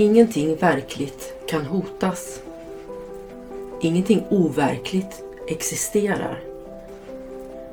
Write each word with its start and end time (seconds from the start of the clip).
Ingenting 0.00 0.56
verkligt 0.56 1.34
kan 1.48 1.64
hotas. 1.66 2.42
Ingenting 3.80 4.24
overkligt 4.30 5.22
existerar. 5.48 6.40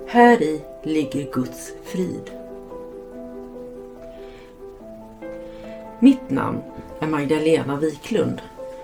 Här 0.07 0.41
i 0.41 0.61
ligger 0.83 1.31
Guds 1.31 1.73
frid. 1.83 2.31
Mitt 5.99 6.29
namn 6.29 6.61
är 6.99 7.07
Magdalena 7.07 7.75
Wiklund 7.75 8.41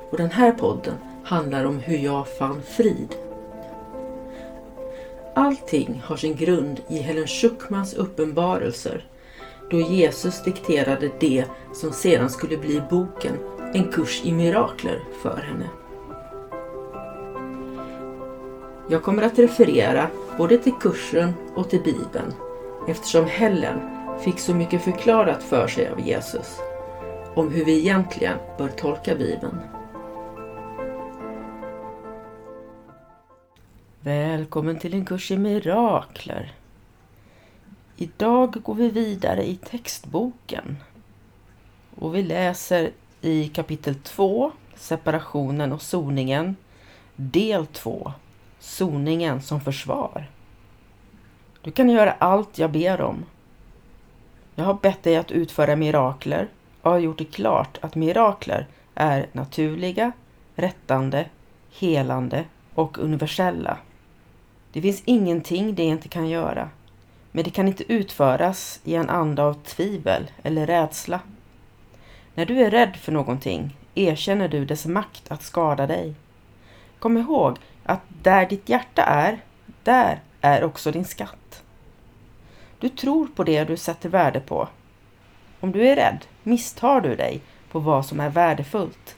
och 0.10 0.18
den 0.18 0.32
här 0.32 0.52
podden 0.52 0.96
handlar 1.24 1.66
om 1.66 1.80
hur 1.80 1.98
jag 1.98 2.28
fann 2.28 2.62
frid. 2.62 3.16
Allting 5.36 6.02
har 6.06 6.16
sin 6.16 6.36
grund 6.36 6.82
i 6.90 6.98
Helen 6.98 7.28
Schuckmans 7.28 7.94
uppenbarelser 7.94 9.06
då 9.72 9.80
Jesus 9.80 10.44
dikterade 10.44 11.12
det 11.20 11.46
som 11.74 11.92
sedan 11.92 12.30
skulle 12.30 12.58
bli 12.58 12.82
boken 12.90 13.38
En 13.74 13.92
kurs 13.92 14.22
i 14.24 14.32
mirakler 14.32 15.00
för 15.22 15.38
henne. 15.38 15.70
Jag 18.90 19.04
kommer 19.04 19.24
att 19.24 19.40
referera 19.40 20.08
både 20.38 20.58
till 20.58 20.74
kursen 20.82 21.34
och 21.56 21.70
till 21.70 21.82
Bibeln 21.82 22.34
eftersom 22.88 23.26
Helen 23.26 23.80
fick 24.20 24.40
så 24.40 24.54
mycket 24.56 24.82
förklarat 24.82 25.44
för 25.44 25.68
sig 25.68 25.90
av 25.90 26.00
Jesus 26.00 26.60
om 27.36 27.52
hur 27.52 27.66
vi 27.66 27.80
egentligen 27.80 28.38
bör 28.58 28.68
tolka 28.68 29.16
Bibeln. 29.16 29.60
Välkommen 34.00 34.80
till 34.80 34.94
en 34.94 35.06
kurs 35.06 35.32
i 35.32 35.38
mirakler. 35.38 36.61
Idag 38.02 38.52
går 38.64 38.76
vi 38.76 38.90
vidare 38.90 39.48
i 39.48 39.56
textboken 39.56 40.78
och 41.96 42.16
vi 42.16 42.24
läser 42.24 42.92
i 43.22 43.48
kapitel 43.48 43.96
2, 43.96 44.52
separationen 44.76 45.72
och 45.72 45.82
soningen, 45.82 46.56
del 47.16 47.66
2, 47.66 48.14
soningen 48.60 49.42
som 49.42 49.62
försvar. 49.62 50.30
Du 51.62 51.72
kan 51.72 51.90
göra 51.90 52.12
allt 52.12 52.58
jag 52.58 52.72
ber 52.72 53.02
om. 53.02 53.26
Jag 54.56 54.66
har 54.66 54.74
bett 54.74 55.04
dig 55.04 55.18
att 55.18 55.32
utföra 55.32 55.76
mirakler 55.76 56.50
och 56.82 56.92
har 56.92 57.00
gjort 57.00 57.18
det 57.18 57.26
klart 57.26 57.78
att 57.82 57.96
mirakler 57.96 58.68
är 58.96 59.28
naturliga, 59.32 60.12
rättande, 60.56 61.26
helande 61.72 62.46
och 62.74 62.98
universella. 62.98 63.78
Det 64.72 64.82
finns 64.82 65.02
ingenting 65.06 65.76
det 65.76 65.84
inte 65.84 66.10
kan 66.10 66.30
göra. 66.30 66.70
Men 67.32 67.44
det 67.44 67.50
kan 67.50 67.68
inte 67.68 67.94
utföras 67.94 68.80
i 68.84 68.96
en 68.96 69.10
anda 69.10 69.44
av 69.44 69.54
tvivel 69.54 70.32
eller 70.44 70.68
rädsla. 70.68 71.20
När 72.34 72.46
du 72.46 72.62
är 72.62 72.72
rädd 72.72 72.96
för 72.96 73.12
någonting 73.12 73.78
erkänner 73.96 74.48
du 74.48 74.66
dess 74.66 74.86
makt 74.86 75.32
att 75.32 75.44
skada 75.44 75.88
dig. 75.88 76.14
Kom 77.00 77.18
ihåg 77.18 77.58
att 77.84 78.02
där 78.22 78.46
ditt 78.46 78.70
hjärta 78.70 79.04
är, 79.04 79.44
där 79.84 80.20
är 80.42 80.64
också 80.64 80.92
din 80.92 81.06
skatt. 81.06 81.64
Du 82.80 82.90
tror 82.90 83.28
på 83.28 83.44
det 83.44 83.64
du 83.64 83.78
sätter 83.78 84.10
värde 84.10 84.40
på. 84.40 84.68
Om 85.60 85.72
du 85.72 85.88
är 85.88 85.96
rädd 85.96 86.26
misstar 86.44 87.02
du 87.02 87.16
dig 87.16 87.42
på 87.72 87.80
vad 87.80 88.06
som 88.06 88.20
är 88.20 88.30
värdefullt. 88.30 89.16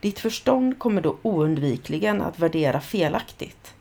Ditt 0.00 0.18
förstånd 0.18 0.78
kommer 0.78 1.00
då 1.00 1.16
oundvikligen 1.22 2.22
att 2.22 2.38
värdera 2.38 2.80
felaktigt. 2.80 3.74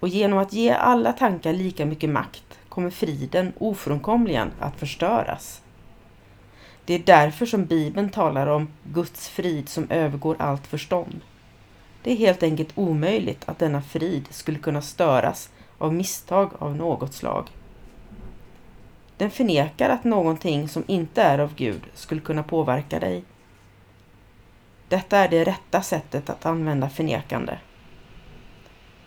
Och 0.00 0.08
genom 0.08 0.38
att 0.38 0.52
ge 0.52 0.70
alla 0.70 1.12
tankar 1.12 1.52
lika 1.52 1.86
mycket 1.86 2.10
makt 2.10 2.49
kommer 2.70 2.90
friden 2.90 3.52
ofrånkomligen 3.58 4.50
att 4.58 4.76
förstöras. 4.76 5.62
Det 6.84 6.94
är 6.94 6.98
därför 6.98 7.46
som 7.46 7.64
Bibeln 7.64 8.10
talar 8.10 8.46
om 8.46 8.68
Guds 8.82 9.28
frid 9.28 9.68
som 9.68 9.90
övergår 9.90 10.36
allt 10.38 10.66
förstånd. 10.66 11.20
Det 12.02 12.12
är 12.12 12.16
helt 12.16 12.42
enkelt 12.42 12.72
omöjligt 12.74 13.48
att 13.48 13.58
denna 13.58 13.82
frid 13.82 14.26
skulle 14.30 14.58
kunna 14.58 14.82
störas 14.82 15.50
av 15.78 15.94
misstag 15.94 16.50
av 16.58 16.76
något 16.76 17.14
slag. 17.14 17.48
Den 19.16 19.30
förnekar 19.30 19.90
att 19.90 20.04
någonting 20.04 20.68
som 20.68 20.84
inte 20.86 21.22
är 21.22 21.38
av 21.38 21.54
Gud 21.54 21.82
skulle 21.94 22.20
kunna 22.20 22.42
påverka 22.42 23.00
dig. 23.00 23.24
Detta 24.88 25.18
är 25.18 25.28
det 25.28 25.44
rätta 25.44 25.82
sättet 25.82 26.30
att 26.30 26.46
använda 26.46 26.88
förnekande. 26.88 27.58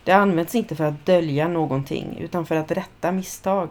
Det 0.04 0.12
används 0.12 0.56
inte 0.56 0.76
för 0.76 0.84
att 0.84 1.06
dölja 1.06 1.48
någonting 1.48 2.18
utan 2.20 2.46
för 2.46 2.56
att 2.56 2.72
rätta 2.72 3.12
misstag. 3.12 3.70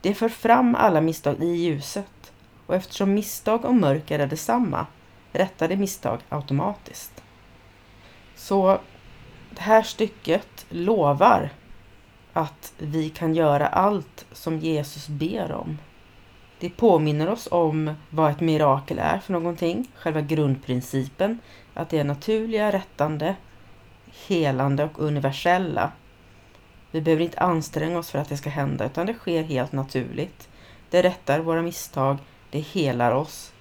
Det 0.00 0.14
för 0.14 0.28
fram 0.28 0.74
alla 0.74 1.00
misstag 1.00 1.42
i 1.42 1.46
ljuset 1.46 2.32
och 2.66 2.74
eftersom 2.74 3.14
misstag 3.14 3.64
och 3.64 3.74
mörker 3.74 4.18
är 4.18 4.26
detsamma 4.26 4.86
rättar 5.32 5.68
det 5.68 5.76
misstag 5.76 6.20
automatiskt. 6.28 7.22
Så 8.34 8.78
det 9.50 9.62
här 9.62 9.82
stycket 9.82 10.66
lovar 10.68 11.50
att 12.32 12.72
vi 12.78 13.10
kan 13.10 13.34
göra 13.34 13.66
allt 13.66 14.26
som 14.32 14.58
Jesus 14.58 15.08
ber 15.08 15.52
om. 15.52 15.78
Det 16.58 16.70
påminner 16.70 17.30
oss 17.30 17.48
om 17.50 17.94
vad 18.10 18.30
ett 18.30 18.40
mirakel 18.40 18.98
är 18.98 19.18
för 19.18 19.32
någonting, 19.32 19.88
själva 19.96 20.20
grundprincipen, 20.20 21.38
att 21.74 21.90
det 21.90 21.98
är 21.98 22.04
naturliga, 22.04 22.72
rättande, 22.72 23.36
helande 24.26 24.84
och 24.84 24.98
universella. 24.98 25.92
Vi 26.90 27.00
behöver 27.00 27.24
inte 27.24 27.40
anstränga 27.40 27.98
oss 27.98 28.10
för 28.10 28.18
att 28.18 28.28
det 28.28 28.36
ska 28.36 28.50
hända 28.50 28.86
utan 28.86 29.06
det 29.06 29.14
sker 29.14 29.42
helt 29.42 29.72
naturligt. 29.72 30.48
Det 30.90 31.02
rättar 31.02 31.40
våra 31.40 31.62
misstag, 31.62 32.18
det 32.50 32.58
helar 32.58 33.12
oss 33.12 33.52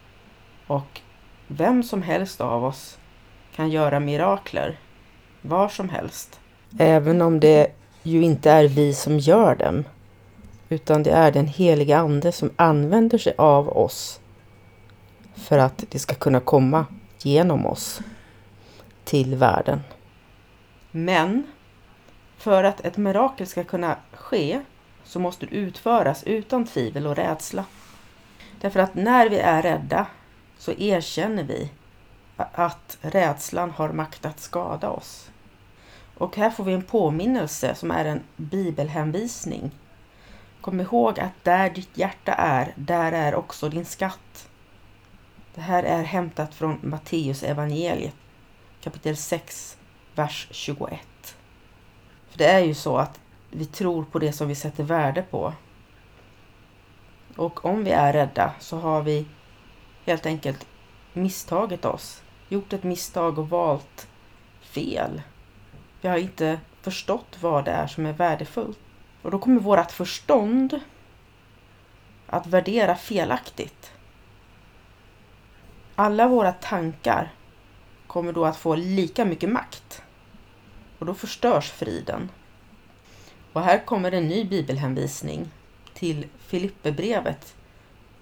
och 0.67 1.01
vem 1.47 1.83
som 1.83 2.01
helst 2.01 2.41
av 2.41 2.65
oss 2.65 2.97
kan 3.55 3.69
göra 3.69 3.99
mirakler. 3.99 4.79
Var 5.41 5.69
som 5.69 5.89
helst. 5.89 6.39
Även 6.79 7.21
om 7.21 7.39
det 7.39 7.67
ju 8.03 8.23
inte 8.23 8.51
är 8.51 8.67
vi 8.67 8.93
som 8.93 9.19
gör 9.19 9.55
dem. 9.55 9.83
Utan 10.69 11.03
det 11.03 11.11
är 11.11 11.31
den 11.31 11.47
heliga 11.47 11.97
Ande 11.97 12.31
som 12.31 12.51
använder 12.55 13.17
sig 13.17 13.33
av 13.37 13.69
oss 13.69 14.19
för 15.35 15.57
att 15.57 15.83
det 15.89 15.99
ska 15.99 16.15
kunna 16.15 16.39
komma 16.39 16.85
genom 17.17 17.65
oss 17.65 18.01
till 19.03 19.35
världen. 19.35 19.79
Men 20.91 21.47
för 22.37 22.63
att 22.63 22.85
ett 22.85 22.97
mirakel 22.97 23.47
ska 23.47 23.63
kunna 23.63 23.97
ske 24.11 24.61
så 25.03 25.19
måste 25.19 25.45
det 25.45 25.55
utföras 25.55 26.23
utan 26.23 26.65
tvivel 26.65 27.07
och 27.07 27.15
rädsla. 27.15 27.65
Därför 28.61 28.79
att 28.79 28.95
när 28.95 29.29
vi 29.29 29.39
är 29.39 29.61
rädda 29.61 30.07
så 30.57 30.71
erkänner 30.71 31.43
vi 31.43 31.71
att 32.37 32.97
rädslan 33.01 33.71
har 33.71 33.89
makt 33.89 34.25
att 34.25 34.39
skada 34.39 34.89
oss. 34.89 35.31
Och 36.17 36.35
här 36.35 36.49
får 36.49 36.63
vi 36.63 36.73
en 36.73 36.83
påminnelse 36.83 37.75
som 37.75 37.91
är 37.91 38.05
en 38.05 38.21
bibelhänvisning. 38.37 39.71
Kom 40.61 40.79
ihåg 40.79 41.19
att 41.19 41.43
där 41.43 41.69
ditt 41.69 41.97
hjärta 41.97 42.33
är, 42.33 42.73
där 42.75 43.11
är 43.11 43.35
också 43.35 43.69
din 43.69 43.85
skatt. 43.85 44.49
Det 45.55 45.61
här 45.61 45.83
är 45.83 46.03
hämtat 46.03 46.55
från 46.55 46.79
Matteus 46.81 47.43
evangeliet 47.43 48.15
kapitel 48.81 49.17
6, 49.17 49.77
vers 50.21 50.47
21. 50.51 50.99
För 52.29 52.37
det 52.37 52.45
är 52.45 52.59
ju 52.59 52.73
så 52.73 52.97
att 52.97 53.19
vi 53.49 53.65
tror 53.65 54.03
på 54.03 54.19
det 54.19 54.31
som 54.31 54.47
vi 54.47 54.55
sätter 54.55 54.83
värde 54.83 55.21
på. 55.21 55.53
Och 57.35 57.65
om 57.65 57.83
vi 57.83 57.91
är 57.91 58.13
rädda 58.13 58.53
så 58.59 58.77
har 58.77 59.01
vi 59.01 59.25
helt 60.05 60.25
enkelt 60.25 60.67
misstagit 61.13 61.85
oss. 61.85 62.23
Gjort 62.49 62.73
ett 62.73 62.83
misstag 62.83 63.39
och 63.39 63.49
valt 63.49 64.07
fel. 64.61 65.21
Vi 66.01 66.09
har 66.09 66.17
inte 66.17 66.59
förstått 66.81 67.37
vad 67.41 67.65
det 67.65 67.71
är 67.71 67.87
som 67.87 68.05
är 68.05 68.13
värdefullt. 68.13 68.79
Och 69.21 69.31
då 69.31 69.39
kommer 69.39 69.59
vårt 69.61 69.91
förstånd 69.91 70.79
att 72.27 72.47
värdera 72.47 72.95
felaktigt. 72.95 73.93
Alla 75.95 76.27
våra 76.27 76.51
tankar 76.51 77.33
kommer 78.07 78.33
då 78.33 78.45
att 78.45 78.57
få 78.57 78.75
lika 78.75 79.25
mycket 79.25 79.49
makt. 79.49 80.03
Och 81.01 81.07
då 81.07 81.13
förstörs 81.13 81.71
friden. 81.71 82.29
Och 83.53 83.61
här 83.61 83.85
kommer 83.85 84.11
en 84.11 84.27
ny 84.27 84.43
bibelhänvisning 84.43 85.49
till 85.93 86.27
Filipperbrevet 86.37 87.55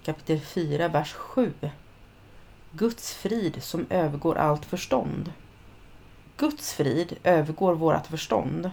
kapitel 0.04 0.40
4, 0.40 0.88
vers 0.88 1.14
7. 1.14 1.54
Guds 2.72 3.14
frid 3.14 3.64
som 3.64 3.86
övergår 3.90 4.38
allt 4.38 4.66
förstånd. 4.66 5.34
Guds 6.38 6.74
frid 6.74 7.18
övergår 7.24 7.74
vårt 7.74 8.08
förstånd. 8.08 8.72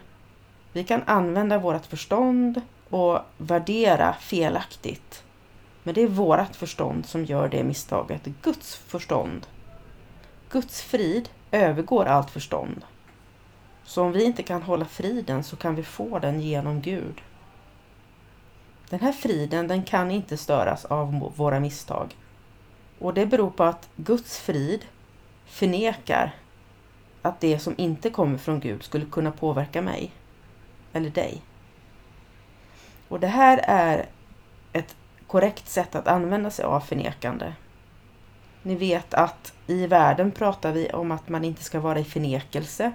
Vi 0.72 0.84
kan 0.84 1.02
använda 1.06 1.58
vårt 1.58 1.86
förstånd 1.86 2.60
och 2.90 3.18
värdera 3.38 4.12
felaktigt. 4.12 5.24
Men 5.82 5.94
det 5.94 6.02
är 6.02 6.08
vårt 6.08 6.56
förstånd 6.56 7.06
som 7.06 7.24
gör 7.24 7.48
det 7.48 7.64
misstaget. 7.64 8.22
Guds 8.42 8.76
förstånd 8.76 9.46
Guds 10.50 10.82
frid 10.82 11.28
övergår 11.50 12.04
allt 12.04 12.30
förstånd. 12.30 12.84
Så 13.86 14.02
om 14.02 14.12
vi 14.12 14.24
inte 14.24 14.42
kan 14.42 14.62
hålla 14.62 14.84
friden 14.84 15.44
så 15.44 15.56
kan 15.56 15.74
vi 15.74 15.82
få 15.82 16.18
den 16.18 16.40
genom 16.40 16.80
Gud. 16.80 17.20
Den 18.90 19.00
här 19.00 19.12
friden 19.12 19.68
den 19.68 19.82
kan 19.82 20.10
inte 20.10 20.36
störas 20.36 20.84
av 20.84 21.32
våra 21.36 21.60
misstag. 21.60 22.16
Och 22.98 23.14
det 23.14 23.26
beror 23.26 23.50
på 23.50 23.64
att 23.64 23.88
Guds 23.96 24.38
frid 24.38 24.84
förnekar 25.46 26.34
att 27.22 27.40
det 27.40 27.58
som 27.58 27.74
inte 27.78 28.10
kommer 28.10 28.38
från 28.38 28.60
Gud 28.60 28.82
skulle 28.82 29.06
kunna 29.06 29.30
påverka 29.30 29.82
mig 29.82 30.12
eller 30.92 31.10
dig. 31.10 31.42
Och 33.08 33.20
det 33.20 33.26
här 33.26 33.60
är 33.64 34.06
ett 34.72 34.96
korrekt 35.26 35.68
sätt 35.68 35.94
att 35.94 36.08
använda 36.08 36.50
sig 36.50 36.64
av 36.64 36.80
förnekande. 36.80 37.52
Ni 38.62 38.74
vet 38.74 39.14
att 39.14 39.52
i 39.66 39.86
världen 39.86 40.30
pratar 40.30 40.72
vi 40.72 40.90
om 40.90 41.10
att 41.10 41.28
man 41.28 41.44
inte 41.44 41.64
ska 41.64 41.80
vara 41.80 41.98
i 41.98 42.04
förnekelse. 42.04 42.92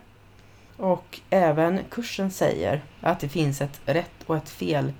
Och 0.78 1.20
även 1.30 1.84
kursen 1.90 2.32
säger 2.32 2.82
att 3.02 3.20
det 3.20 3.30
finns 3.30 3.62
ett 3.62 3.82
rätt 3.86 4.24
och 4.26 4.38
ett 4.38 4.50
fel 4.50 4.94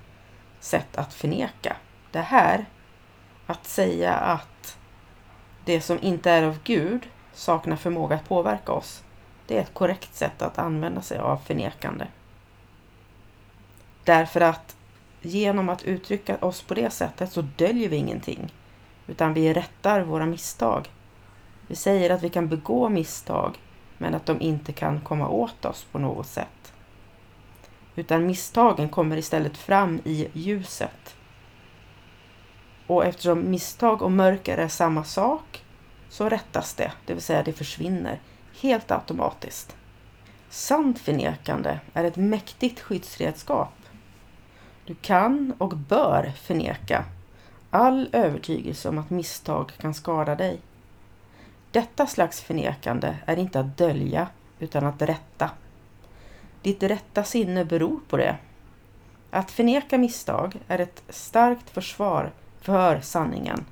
sätt 0.60 0.96
att 0.96 1.14
förneka. 1.14 1.76
Det 2.10 2.20
här, 2.20 2.64
att 3.46 3.66
säga 3.66 4.12
att 4.12 4.78
det 5.64 5.80
som 5.80 5.98
inte 6.02 6.30
är 6.30 6.42
av 6.42 6.58
Gud 6.64 7.08
saknar 7.32 7.76
förmåga 7.76 8.16
att 8.16 8.28
påverka 8.28 8.72
oss, 8.72 9.04
det 9.46 9.56
är 9.56 9.60
ett 9.60 9.74
korrekt 9.74 10.14
sätt 10.14 10.42
att 10.42 10.58
använda 10.58 11.02
sig 11.02 11.18
av 11.18 11.36
förnekande. 11.36 12.06
Därför 14.04 14.40
att 14.40 14.76
genom 15.20 15.68
att 15.68 15.82
uttrycka 15.82 16.36
oss 16.36 16.62
på 16.62 16.74
det 16.74 16.90
sättet 16.90 17.32
så 17.32 17.42
döljer 17.42 17.88
vi 17.88 17.96
ingenting. 17.96 18.52
Utan 19.06 19.34
vi 19.34 19.54
rättar 19.54 20.00
våra 20.00 20.26
misstag. 20.26 20.88
Vi 21.66 21.76
säger 21.76 22.10
att 22.10 22.22
vi 22.22 22.28
kan 22.28 22.48
begå 22.48 22.88
misstag 22.88 23.58
men 24.02 24.14
att 24.14 24.26
de 24.26 24.40
inte 24.40 24.72
kan 24.72 25.00
komma 25.00 25.28
åt 25.28 25.64
oss 25.64 25.86
på 25.92 25.98
något 25.98 26.26
sätt. 26.26 26.72
Utan 27.94 28.26
misstagen 28.26 28.88
kommer 28.88 29.16
istället 29.16 29.56
fram 29.56 30.00
i 30.04 30.28
ljuset. 30.32 31.16
Och 32.86 33.04
eftersom 33.04 33.50
misstag 33.50 34.02
och 34.02 34.12
mörker 34.12 34.58
är 34.58 34.68
samma 34.68 35.04
sak 35.04 35.64
så 36.08 36.28
rättas 36.28 36.74
det, 36.74 36.92
det 37.06 37.14
vill 37.14 37.22
säga 37.22 37.42
det 37.42 37.52
försvinner 37.52 38.20
helt 38.60 38.90
automatiskt. 38.90 39.76
Sant 40.48 40.98
förnekande 40.98 41.78
är 41.94 42.04
ett 42.04 42.16
mäktigt 42.16 42.80
skyddsredskap 42.80 43.72
du 44.86 44.94
kan 44.94 45.54
och 45.58 45.76
bör 45.76 46.32
förneka 46.36 47.04
all 47.70 48.08
övertygelse 48.12 48.88
om 48.88 48.98
att 48.98 49.10
misstag 49.10 49.72
kan 49.78 49.94
skada 49.94 50.34
dig. 50.34 50.60
Detta 51.72 52.06
slags 52.06 52.40
förnekande 52.40 53.16
är 53.26 53.36
inte 53.36 53.60
att 53.60 53.78
dölja 53.78 54.28
utan 54.58 54.86
att 54.86 55.02
rätta. 55.02 55.50
Ditt 56.62 56.82
rätta 56.82 57.24
sinne 57.24 57.64
beror 57.64 58.00
på 58.08 58.16
det. 58.16 58.36
Att 59.30 59.50
förneka 59.50 59.98
misstag 59.98 60.56
är 60.68 60.78
ett 60.78 61.02
starkt 61.08 61.70
försvar 61.70 62.32
för 62.60 63.00
sanningen. 63.00 63.64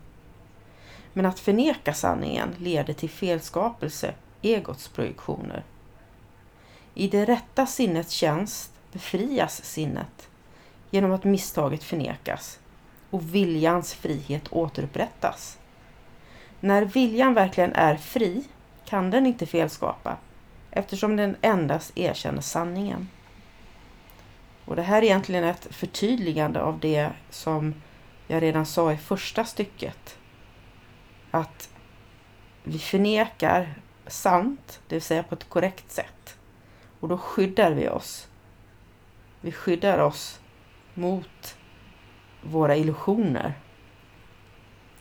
Men 1.12 1.26
att 1.26 1.40
förneka 1.40 1.94
sanningen 1.94 2.54
leder 2.58 2.94
till 2.94 3.10
felskapelse, 3.10 4.14
egots 4.42 4.88
projektioner. 4.88 5.64
I 6.94 7.08
det 7.08 7.24
rätta 7.24 7.66
sinnets 7.66 8.12
tjänst 8.12 8.72
befrias 8.92 9.64
sinnet 9.64 10.28
genom 10.90 11.12
att 11.12 11.24
misstaget 11.24 11.84
förnekas 11.84 12.58
och 13.10 13.34
viljans 13.34 13.94
frihet 13.94 14.52
återupprättas. 14.52 15.59
När 16.60 16.84
viljan 16.84 17.34
verkligen 17.34 17.72
är 17.72 17.96
fri 17.96 18.44
kan 18.84 19.10
den 19.10 19.26
inte 19.26 19.46
felskapa 19.46 20.16
eftersom 20.70 21.16
den 21.16 21.36
endast 21.40 21.98
erkänner 21.98 22.40
sanningen. 22.40 23.08
Och 24.64 24.76
Det 24.76 24.82
här 24.82 24.98
är 24.98 25.06
egentligen 25.06 25.44
ett 25.44 25.68
förtydligande 25.70 26.60
av 26.60 26.78
det 26.78 27.10
som 27.30 27.74
jag 28.26 28.42
redan 28.42 28.66
sa 28.66 28.92
i 28.92 28.96
första 28.96 29.44
stycket. 29.44 30.18
Att 31.30 31.70
vi 32.62 32.78
förnekar 32.78 33.74
sant, 34.06 34.80
det 34.88 34.94
vill 34.94 35.02
säga 35.02 35.22
på 35.22 35.34
ett 35.34 35.48
korrekt 35.48 35.90
sätt. 35.90 36.38
Och 37.00 37.08
då 37.08 37.18
skyddar 37.18 37.70
vi 37.72 37.88
oss. 37.88 38.28
Vi 39.40 39.52
skyddar 39.52 39.98
oss 39.98 40.40
mot 40.94 41.56
våra 42.42 42.76
illusioner. 42.76 43.54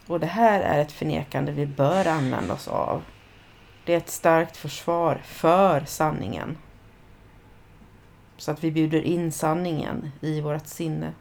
Och 0.10 0.20
det 0.20 0.28
här 0.28 0.62
är 0.62 0.80
ett 0.80 0.92
förnekande 0.92 1.52
vi 1.52 1.66
bör 1.66 2.08
använda 2.08 2.54
oss 2.54 2.68
av. 2.68 3.04
Det 3.86 3.94
är 3.94 3.98
ett 3.98 4.10
starkt 4.10 4.58
försvar 4.58 5.22
för 5.26 5.84
sanningen. 5.86 6.58
Så 8.38 8.52
att 8.52 8.64
vi 8.64 8.72
bjuder 8.72 9.02
in 9.02 9.32
sanningen 9.32 10.12
i 10.22 10.42
vårt 10.42 10.68
sinne. 10.68 11.14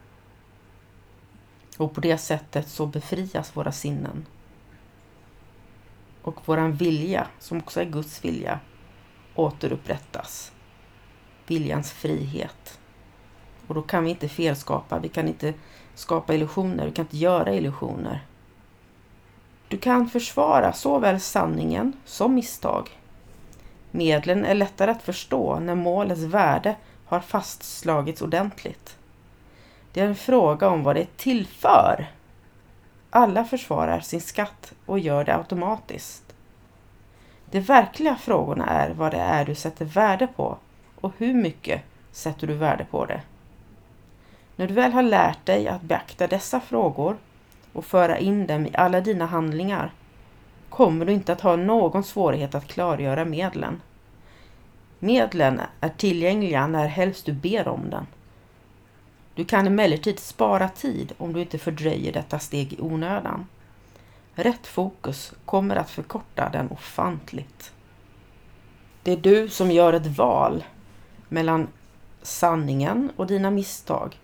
Och 1.79 1.95
på 1.95 2.01
det 2.01 2.19
sättet 2.19 2.69
så 2.69 2.87
befrias 2.87 3.57
våra 3.57 3.73
sinnen. 3.73 4.27
Och 6.23 6.49
våran 6.49 6.73
vilja, 6.73 7.27
som 7.39 7.59
också 7.59 7.81
är 7.81 7.85
Guds 7.85 8.25
vilja, 8.25 8.61
återupprättas. 9.35 10.53
Viljans 11.47 11.93
frihet. 11.93 12.81
Och 13.67 13.75
då 13.75 13.83
kan 13.83 14.05
vi 14.05 14.11
inte 14.11 14.29
felskapa, 14.29 14.99
vi 14.99 15.09
kan 15.09 15.29
inte 15.29 15.55
skapa 15.95 16.35
illusioner, 16.35 16.87
vi 16.87 16.93
kan 16.93 17.05
inte 17.05 17.17
göra 17.17 17.55
illusioner. 17.55 18.28
Du 19.69 19.77
kan 19.79 20.09
försvara 20.09 20.73
såväl 20.73 21.21
sanningen 21.21 21.93
som 22.05 22.35
misstag. 22.35 22.91
Medlen 23.91 24.45
är 24.45 24.55
lättare 24.55 24.91
att 24.91 25.03
förstå 25.03 25.59
när 25.59 25.75
målets 25.75 26.21
värde 26.21 26.77
har 27.07 27.21
fastslagits 27.21 28.23
ordentligt. 28.23 28.97
Det 29.93 30.01
är 30.01 30.07
en 30.07 30.17
fråga 30.17 30.69
om 30.69 30.83
vad 30.83 30.97
det 30.97 31.01
är 31.01 31.09
till 31.17 31.47
för. 31.47 32.07
Alla 33.11 33.45
försvarar 33.45 34.01
sin 34.01 34.21
skatt 34.21 34.73
och 34.87 34.99
gör 34.99 35.25
det 35.25 35.37
automatiskt. 35.37 36.35
De 37.51 37.61
verkliga 37.61 38.17
frågorna 38.17 38.67
är 38.67 38.91
vad 38.91 39.13
det 39.13 39.21
är 39.21 39.45
du 39.45 39.55
sätter 39.55 39.85
värde 39.85 40.27
på 40.27 40.57
och 41.01 41.13
hur 41.19 41.35
mycket 41.35 41.83
sätter 42.13 42.47
du 42.47 42.55
värde 42.55 42.87
på 42.91 43.07
det. 43.07 43.21
När 44.57 44.67
du 44.67 44.75
väl 44.75 44.93
har 44.93 45.03
lärt 45.03 45.47
dig 45.47 45.69
att 45.69 45.83
beakta 45.83 46.27
dessa 46.27 46.61
frågor 46.61 47.17
och 47.79 47.85
föra 47.85 48.19
in 48.19 48.47
dem 48.47 48.67
i 48.67 48.71
alla 48.75 49.01
dina 49.01 49.27
handlingar 49.27 49.93
kommer 50.69 51.05
du 51.05 51.13
inte 51.13 51.33
att 51.33 51.41
ha 51.41 51.57
någon 51.57 52.05
svårighet 52.05 52.55
att 52.55 52.69
klargöra 52.69 53.25
medlen. 53.25 53.81
Medlen 54.99 55.61
är 55.81 55.89
tillgängliga 55.89 56.67
när 56.67 56.87
helst 56.87 57.27
du 57.27 57.33
ber 57.33 57.69
om 57.69 57.91
den. 57.91 58.07
Du 59.35 59.45
kan 59.45 59.67
emellertid 59.67 60.19
spara 60.19 60.69
tid 60.69 61.13
om 61.19 61.33
du 61.33 61.41
inte 61.41 61.59
fördröjer 61.59 62.13
detta 62.13 62.39
steg 62.39 62.73
i 62.73 62.81
onödan. 62.81 63.47
Rätt 64.35 64.67
fokus 64.67 65.33
kommer 65.45 65.77
att 65.77 65.91
förkorta 65.91 66.49
den 66.53 66.71
ofantligt. 66.71 67.73
Det 69.03 69.13
är 69.13 69.17
du 69.17 69.49
som 69.49 69.71
gör 69.71 69.93
ett 69.93 70.19
val 70.19 70.65
mellan 71.29 71.69
sanningen 72.23 73.13
och 73.17 73.27
dina 73.27 73.51
misstag 73.51 74.17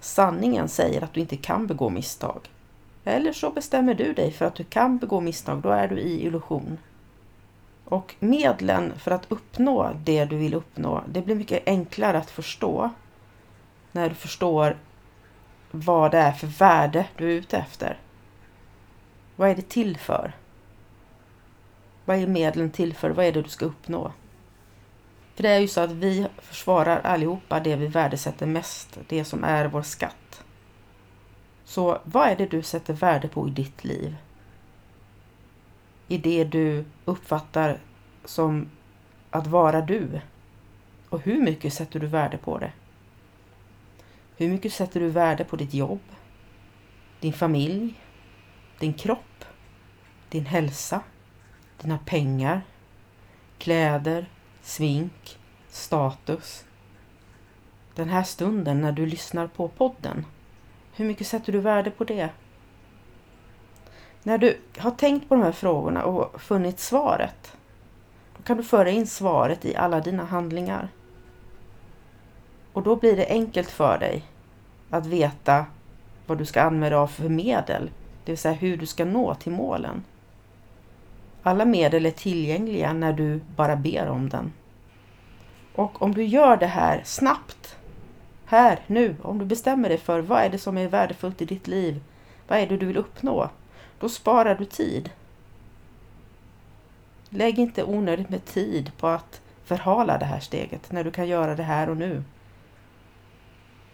sanningen 0.00 0.68
säger 0.68 1.04
att 1.04 1.12
du 1.12 1.20
inte 1.20 1.36
kan 1.36 1.66
begå 1.66 1.90
misstag. 1.90 2.40
Eller 3.08 3.32
så 3.32 3.50
bestämmer 3.50 3.94
du 3.94 4.12
dig 4.12 4.32
för 4.32 4.44
att 4.44 4.54
du 4.54 4.64
kan 4.64 4.98
begå 4.98 5.20
misstag, 5.20 5.58
då 5.58 5.68
är 5.68 5.88
du 5.88 5.98
i 5.98 6.26
illusion. 6.26 6.78
Och 7.84 8.14
medlen 8.18 8.92
för 8.98 9.10
att 9.10 9.26
uppnå 9.28 9.92
det 10.04 10.24
du 10.24 10.36
vill 10.36 10.54
uppnå, 10.54 11.02
det 11.08 11.22
blir 11.22 11.34
mycket 11.34 11.62
enklare 11.66 12.18
att 12.18 12.30
förstå 12.30 12.90
när 13.92 14.08
du 14.08 14.14
förstår 14.14 14.76
vad 15.70 16.10
det 16.10 16.18
är 16.18 16.32
för 16.32 16.46
värde 16.46 17.06
du 17.16 17.24
är 17.24 17.34
ute 17.34 17.58
efter. 17.58 17.98
Vad 19.36 19.50
är 19.50 19.54
det 19.54 19.68
till 19.68 19.96
för? 19.96 20.32
Vad 22.04 22.16
är 22.16 22.26
medlen 22.26 22.70
till 22.70 22.94
för? 22.94 23.10
Vad 23.10 23.26
är 23.26 23.32
det 23.32 23.42
du 23.42 23.48
ska 23.48 23.64
uppnå? 23.64 24.12
För 25.34 25.42
det 25.42 25.48
är 25.48 25.58
ju 25.58 25.68
så 25.68 25.80
att 25.80 25.92
vi 25.92 26.26
försvarar 26.38 27.00
allihopa 27.00 27.60
det 27.60 27.76
vi 27.76 27.86
värdesätter 27.86 28.46
mest, 28.46 28.98
det 29.08 29.24
som 29.24 29.44
är 29.44 29.66
vår 29.66 29.82
skatt. 29.82 30.44
Så 31.68 31.98
vad 32.04 32.28
är 32.28 32.36
det 32.36 32.46
du 32.46 32.62
sätter 32.62 32.94
värde 32.94 33.28
på 33.28 33.48
i 33.48 33.50
ditt 33.50 33.84
liv? 33.84 34.16
I 36.08 36.18
det 36.18 36.44
du 36.44 36.84
uppfattar 37.04 37.80
som 38.24 38.70
att 39.30 39.46
vara 39.46 39.80
du? 39.80 40.20
Och 41.08 41.20
hur 41.20 41.42
mycket 41.42 41.72
sätter 41.72 42.00
du 42.00 42.06
värde 42.06 42.38
på 42.38 42.58
det? 42.58 42.72
Hur 44.36 44.48
mycket 44.48 44.72
sätter 44.72 45.00
du 45.00 45.08
värde 45.08 45.44
på 45.44 45.56
ditt 45.56 45.74
jobb? 45.74 46.00
Din 47.20 47.32
familj? 47.32 48.00
Din 48.78 48.92
kropp? 48.94 49.44
Din 50.28 50.46
hälsa? 50.46 51.00
Dina 51.82 51.98
pengar? 51.98 52.62
Kläder? 53.58 54.30
Svink? 54.62 55.38
status. 55.68 56.64
Den 57.94 58.08
här 58.08 58.22
stunden 58.22 58.80
när 58.80 58.92
du 58.92 59.06
lyssnar 59.06 59.46
på 59.46 59.68
podden, 59.68 60.26
hur 60.98 61.04
mycket 61.04 61.26
sätter 61.26 61.52
du 61.52 61.60
värde 61.60 61.90
på 61.90 62.04
det? 62.04 62.28
När 64.22 64.38
du 64.38 64.58
har 64.78 64.90
tänkt 64.90 65.28
på 65.28 65.34
de 65.34 65.44
här 65.44 65.52
frågorna 65.52 66.04
och 66.04 66.40
funnit 66.40 66.80
svaret, 66.80 67.56
då 68.36 68.42
kan 68.42 68.56
du 68.56 68.62
föra 68.62 68.90
in 68.90 69.06
svaret 69.06 69.64
i 69.64 69.76
alla 69.76 70.00
dina 70.00 70.24
handlingar. 70.24 70.88
Och 72.72 72.82
då 72.82 72.96
blir 72.96 73.16
det 73.16 73.26
enkelt 73.28 73.70
för 73.70 73.98
dig 73.98 74.24
att 74.90 75.06
veta 75.06 75.66
vad 76.26 76.38
du 76.38 76.46
ska 76.46 76.62
använda 76.62 76.98
av 76.98 77.06
för 77.06 77.28
medel, 77.28 77.90
det 78.24 78.32
vill 78.32 78.38
säga 78.38 78.54
hur 78.54 78.76
du 78.76 78.86
ska 78.86 79.04
nå 79.04 79.34
till 79.34 79.52
målen. 79.52 80.04
Alla 81.42 81.64
medel 81.64 82.06
är 82.06 82.10
tillgängliga 82.10 82.92
när 82.92 83.12
du 83.12 83.40
bara 83.56 83.76
ber 83.76 84.08
om 84.08 84.28
den. 84.28 84.52
Och 85.74 86.02
om 86.02 86.14
du 86.14 86.24
gör 86.24 86.56
det 86.56 86.66
här 86.66 87.02
snabbt, 87.04 87.77
här, 88.50 88.80
nu, 88.86 89.16
om 89.22 89.38
du 89.38 89.44
bestämmer 89.44 89.88
dig 89.88 89.98
för 89.98 90.20
vad 90.20 90.42
är 90.42 90.48
det 90.48 90.58
som 90.58 90.78
är 90.78 90.88
värdefullt 90.88 91.42
i 91.42 91.44
ditt 91.44 91.66
liv, 91.66 92.00
vad 92.48 92.58
är 92.58 92.66
det 92.66 92.76
du 92.76 92.86
vill 92.86 92.96
uppnå, 92.96 93.50
då 94.00 94.08
sparar 94.08 94.54
du 94.54 94.64
tid. 94.64 95.10
Lägg 97.28 97.58
inte 97.58 97.84
onödigt 97.84 98.28
med 98.28 98.44
tid 98.44 98.92
på 98.98 99.06
att 99.06 99.40
förhala 99.64 100.18
det 100.18 100.24
här 100.24 100.40
steget 100.40 100.92
när 100.92 101.04
du 101.04 101.10
kan 101.10 101.28
göra 101.28 101.54
det 101.54 101.62
här 101.62 101.90
och 101.90 101.96
nu. 101.96 102.22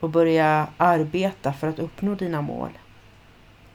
Och 0.00 0.11
börja 0.11 0.68
arbeta 0.76 1.52
för 1.52 1.68
att 1.68 1.78
uppnå 1.78 2.14
dina 2.14 2.42
mål. 2.42 2.78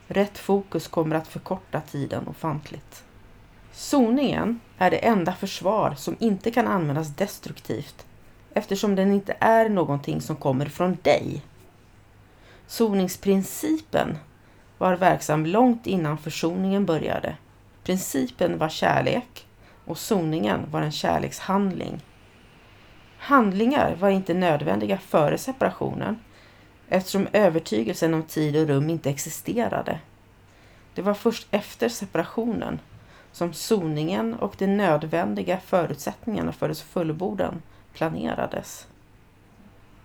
Rätt 0.06 0.38
fokus 0.38 0.88
kommer 0.88 1.16
att 1.16 1.28
förkorta 1.28 1.80
tiden 1.80 2.28
ofantligt. 2.28 3.04
Zoningen 3.72 4.60
är 4.78 4.90
det 4.90 5.06
enda 5.06 5.32
försvar 5.32 5.94
som 5.94 6.16
inte 6.20 6.50
kan 6.50 6.66
användas 6.66 7.08
destruktivt 7.08 8.06
eftersom 8.60 8.94
den 8.94 9.12
inte 9.12 9.36
är 9.40 9.68
någonting 9.68 10.20
som 10.20 10.36
kommer 10.36 10.66
från 10.66 10.98
dig. 11.02 11.42
Soningsprincipen 12.66 14.18
var 14.78 14.96
verksam 14.96 15.46
långt 15.46 15.86
innan 15.86 16.18
försoningen 16.18 16.86
började. 16.86 17.36
Principen 17.84 18.58
var 18.58 18.68
kärlek 18.68 19.46
och 19.84 19.98
soningen 19.98 20.60
var 20.70 20.82
en 20.82 20.92
kärlekshandling. 20.92 22.00
Handlingar 23.18 23.96
var 24.00 24.10
inte 24.10 24.34
nödvändiga 24.34 24.98
före 24.98 25.38
separationen 25.38 26.20
eftersom 26.88 27.28
övertygelsen 27.32 28.14
om 28.14 28.22
tid 28.22 28.56
och 28.56 28.68
rum 28.68 28.90
inte 28.90 29.10
existerade. 29.10 30.00
Det 30.94 31.02
var 31.02 31.14
först 31.14 31.48
efter 31.50 31.88
separationen 31.88 32.80
som 33.32 33.52
soningen 33.52 34.34
och 34.34 34.54
de 34.58 34.66
nödvändiga 34.66 35.60
förutsättningarna 35.60 36.52
för 36.52 36.68
dess 36.68 36.82
fullbordan 36.82 37.62
planerades. 37.92 38.86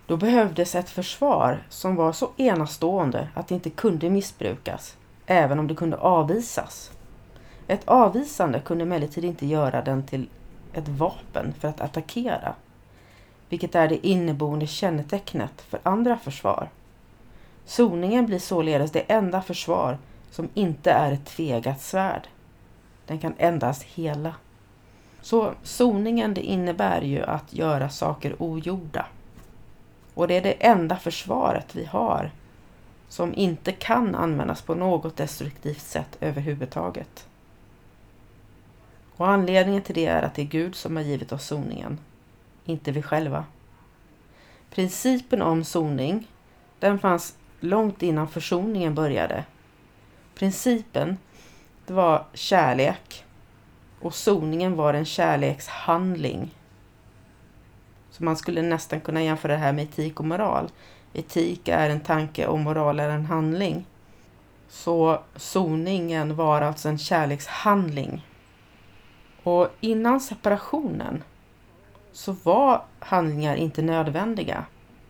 Då 0.06 0.16
behövdes 0.16 0.74
ett 0.74 0.90
försvar 0.90 1.66
som 1.68 1.96
var 1.96 2.12
så 2.12 2.30
enastående 2.36 3.28
att 3.34 3.48
det 3.48 3.54
inte 3.54 3.70
kunde 3.70 4.10
missbrukas, 4.10 4.96
även 5.26 5.58
om 5.58 5.66
det 5.68 5.74
kunde 5.74 5.96
avvisas. 5.96 6.90
Ett 7.66 7.88
avvisande 7.88 8.60
kunde 8.60 8.84
emellertid 8.84 9.24
inte 9.24 9.46
göra 9.46 9.82
den 9.82 10.02
till 10.02 10.28
ett 10.72 10.88
vapen 10.88 11.54
för 11.60 11.68
att 11.68 11.80
attackera, 11.80 12.54
vilket 13.48 13.74
är 13.74 13.88
det 13.88 14.06
inneboende 14.06 14.66
kännetecknet 14.66 15.60
för 15.60 15.80
andra 15.82 16.16
försvar. 16.16 16.68
Soningen 17.64 18.26
blir 18.26 18.38
således 18.38 18.90
det 18.90 19.00
enda 19.00 19.42
försvar 19.42 19.98
som 20.30 20.48
inte 20.54 20.90
är 20.90 21.12
ett 21.12 21.26
tvegat 21.26 21.80
svärd. 21.80 22.28
Den 23.06 23.18
kan 23.18 23.34
endast 23.38 23.82
hela. 23.82 24.34
Så 25.26 25.54
soningen 25.62 26.34
det 26.34 26.40
innebär 26.40 27.02
ju 27.02 27.22
att 27.22 27.52
göra 27.52 27.88
saker 27.88 28.42
ogjorda. 28.42 29.06
Och 30.14 30.28
det 30.28 30.36
är 30.36 30.42
det 30.42 30.66
enda 30.66 30.96
försvaret 30.96 31.74
vi 31.74 31.84
har 31.84 32.30
som 33.08 33.34
inte 33.34 33.72
kan 33.72 34.14
användas 34.14 34.62
på 34.62 34.74
något 34.74 35.16
destruktivt 35.16 35.80
sätt 35.80 36.16
överhuvudtaget. 36.20 37.28
Och 39.16 39.28
anledningen 39.28 39.82
till 39.82 39.94
det 39.94 40.06
är 40.06 40.22
att 40.22 40.34
det 40.34 40.42
är 40.42 40.46
Gud 40.46 40.74
som 40.74 40.96
har 40.96 41.02
givit 41.02 41.32
oss 41.32 41.46
soningen, 41.46 41.98
inte 42.64 42.92
vi 42.92 43.02
själva. 43.02 43.44
Principen 44.70 45.42
om 45.42 45.64
soning 45.64 46.28
den 46.78 46.98
fanns 46.98 47.36
långt 47.60 48.02
innan 48.02 48.28
försoningen 48.28 48.94
började. 48.94 49.44
Principen, 50.34 51.18
det 51.86 51.92
var 51.92 52.24
kärlek 52.34 53.25
och 54.06 54.14
soningen 54.14 54.76
var 54.76 54.94
en 54.94 55.04
kärlekshandling. 55.04 56.54
Så 58.10 58.24
man 58.24 58.36
skulle 58.36 58.62
nästan 58.62 59.00
kunna 59.00 59.22
jämföra 59.22 59.52
det 59.52 59.58
här 59.58 59.72
med 59.72 59.84
etik 59.84 60.20
och 60.20 60.26
moral. 60.26 60.70
Etik 61.12 61.68
är 61.68 61.90
en 61.90 62.00
tanke 62.00 62.46
och 62.46 62.58
moral 62.58 63.00
är 63.00 63.08
en 63.08 63.26
handling. 63.26 63.86
Så 64.68 65.20
soningen 65.36 66.36
var 66.36 66.60
alltså 66.60 66.88
en 66.88 66.98
kärlekshandling 66.98 68.26
och 69.42 69.68
innan 69.80 70.20
separationen 70.20 71.22
så 72.12 72.32
var 72.32 72.84
handlingar 72.98 73.56
inte 73.56 73.82
nödvändiga. 73.82 74.64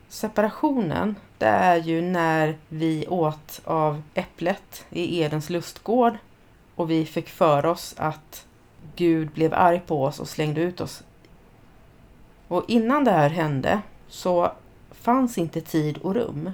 Separationen, 0.09 1.17
det 1.39 1.47
är 1.47 1.77
ju 1.77 2.03
när 2.03 2.59
vi 2.69 3.07
åt 3.07 3.61
av 3.65 4.03
äpplet 4.15 4.85
i 4.91 5.21
Edens 5.21 5.51
lustgård 5.51 6.17
och 6.75 6.91
vi 6.91 7.07
fick 7.07 7.29
för 7.29 7.67
oss 7.67 7.95
att 7.99 8.47
Gud 8.97 9.31
blev 9.31 9.55
arg 9.55 9.81
på 9.87 10.05
oss 10.05 10.21
och 10.21 10.29
slängde 10.29 10.61
ut 10.61 10.81
oss. 10.81 11.05
Och 12.49 12.65
innan 12.69 13.05
det 13.05 13.11
här 13.11 13.31
hände 13.31 13.81
så 14.09 14.53
fanns 14.91 15.39
inte 15.39 15.61
tid 15.61 15.99
och 15.99 16.15
rum. 16.15 16.51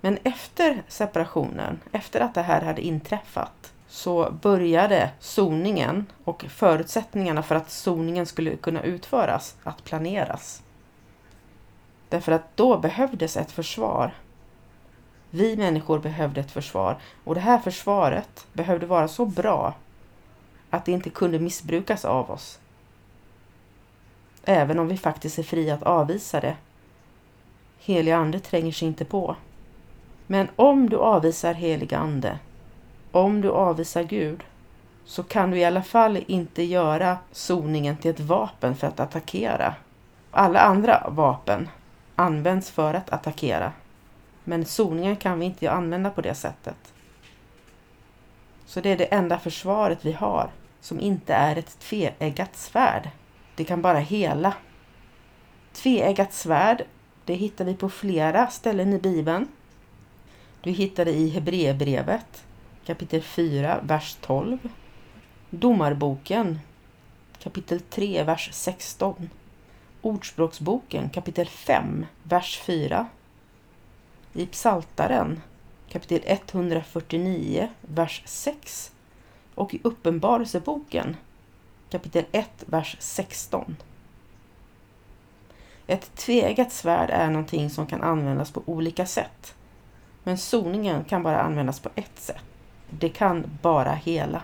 Men 0.00 0.18
efter 0.22 0.82
separationen, 0.88 1.80
efter 1.92 2.20
att 2.20 2.34
det 2.34 2.42
här 2.42 2.60
hade 2.60 2.82
inträffat, 2.82 3.72
så 3.88 4.30
började 4.42 5.10
zoningen 5.20 6.06
och 6.24 6.44
förutsättningarna 6.48 7.42
för 7.42 7.54
att 7.54 7.70
zoningen 7.70 8.26
skulle 8.26 8.56
kunna 8.56 8.82
utföras 8.82 9.56
att 9.62 9.84
planeras. 9.84 10.62
Därför 12.08 12.32
att 12.32 12.56
då 12.56 12.78
behövdes 12.78 13.36
ett 13.36 13.50
försvar. 13.50 14.14
Vi 15.30 15.56
människor 15.56 15.98
behövde 15.98 16.40
ett 16.40 16.50
försvar 16.50 16.98
och 17.24 17.34
det 17.34 17.40
här 17.40 17.58
försvaret 17.58 18.46
behövde 18.52 18.86
vara 18.86 19.08
så 19.08 19.26
bra 19.26 19.74
att 20.70 20.84
det 20.84 20.92
inte 20.92 21.10
kunde 21.10 21.38
missbrukas 21.38 22.04
av 22.04 22.30
oss. 22.30 22.58
Även 24.44 24.78
om 24.78 24.88
vi 24.88 24.96
faktiskt 24.96 25.38
är 25.38 25.42
fria 25.42 25.74
att 25.74 25.82
avvisa 25.82 26.40
det. 26.40 26.56
Heliga 27.78 28.16
Ande 28.16 28.40
tränger 28.40 28.72
sig 28.72 28.88
inte 28.88 29.04
på. 29.04 29.36
Men 30.26 30.48
om 30.56 30.90
du 30.90 30.96
avvisar 30.96 31.54
helig 31.54 31.94
Ande 31.94 32.38
om 33.12 33.40
du 33.40 33.50
avvisar 33.50 34.02
Gud 34.02 34.44
så 35.04 35.22
kan 35.22 35.50
du 35.50 35.58
i 35.58 35.64
alla 35.64 35.82
fall 35.82 36.24
inte 36.26 36.62
göra 36.62 37.18
soningen 37.32 37.96
till 37.96 38.10
ett 38.10 38.20
vapen 38.20 38.76
för 38.76 38.86
att 38.86 39.00
attackera. 39.00 39.74
Alla 40.30 40.60
andra 40.60 41.06
vapen 41.10 41.68
används 42.16 42.70
för 42.70 42.94
att 42.94 43.10
attackera. 43.10 43.72
Men 44.44 44.64
soningen 44.64 45.16
kan 45.16 45.38
vi 45.38 45.46
inte 45.46 45.70
använda 45.70 46.10
på 46.10 46.20
det 46.20 46.34
sättet. 46.34 46.76
Så 48.68 48.80
det 48.80 48.90
är 48.90 48.96
det 48.96 49.04
enda 49.04 49.38
försvaret 49.38 50.04
vi 50.04 50.12
har 50.12 50.50
som 50.80 51.00
inte 51.00 51.34
är 51.34 51.56
ett 51.56 51.78
tveeggat 51.78 52.56
svärd. 52.56 53.10
Det 53.54 53.64
kan 53.64 53.82
bara 53.82 53.98
hela. 53.98 54.54
Tveeggat 55.72 56.32
svärd, 56.32 56.84
det 57.24 57.34
hittar 57.34 57.64
vi 57.64 57.74
på 57.74 57.88
flera 57.88 58.46
ställen 58.46 58.92
i 58.92 58.98
Bibeln. 58.98 59.48
Du 60.60 60.70
hittar 60.70 61.04
det 61.04 61.12
i 61.12 61.28
Hebreerbrevet 61.28 62.44
kapitel 62.86 63.22
4, 63.22 63.80
vers 63.82 64.16
12. 64.20 64.58
Domarboken 65.50 66.58
kapitel 67.38 67.80
3, 67.80 68.22
vers 68.22 68.50
16. 68.52 69.30
Ordspråksboken 70.02 71.10
kapitel 71.10 71.46
5, 71.46 72.06
vers 72.22 72.58
4. 72.58 73.06
I 74.32 74.46
Psaltaren 74.46 75.40
kapitel 75.88 76.20
149, 76.24 77.68
vers 77.80 78.22
6. 78.24 78.92
Och 79.54 79.74
i 79.74 79.80
Uppenbarelseboken 79.84 81.16
kapitel 81.90 82.24
1, 82.32 82.48
vers 82.66 82.96
16. 82.98 83.76
Ett 85.86 86.14
tvegat 86.14 86.72
svärd 86.72 87.10
är 87.10 87.26
någonting 87.30 87.70
som 87.70 87.86
kan 87.86 88.02
användas 88.02 88.50
på 88.50 88.62
olika 88.66 89.06
sätt. 89.06 89.54
Men 90.24 90.38
soningen 90.38 91.04
kan 91.04 91.22
bara 91.22 91.40
användas 91.40 91.80
på 91.80 91.90
ett 91.94 92.18
sätt. 92.18 92.44
Det 92.90 93.08
kan 93.08 93.58
bara 93.62 93.92
hela. 93.92 94.42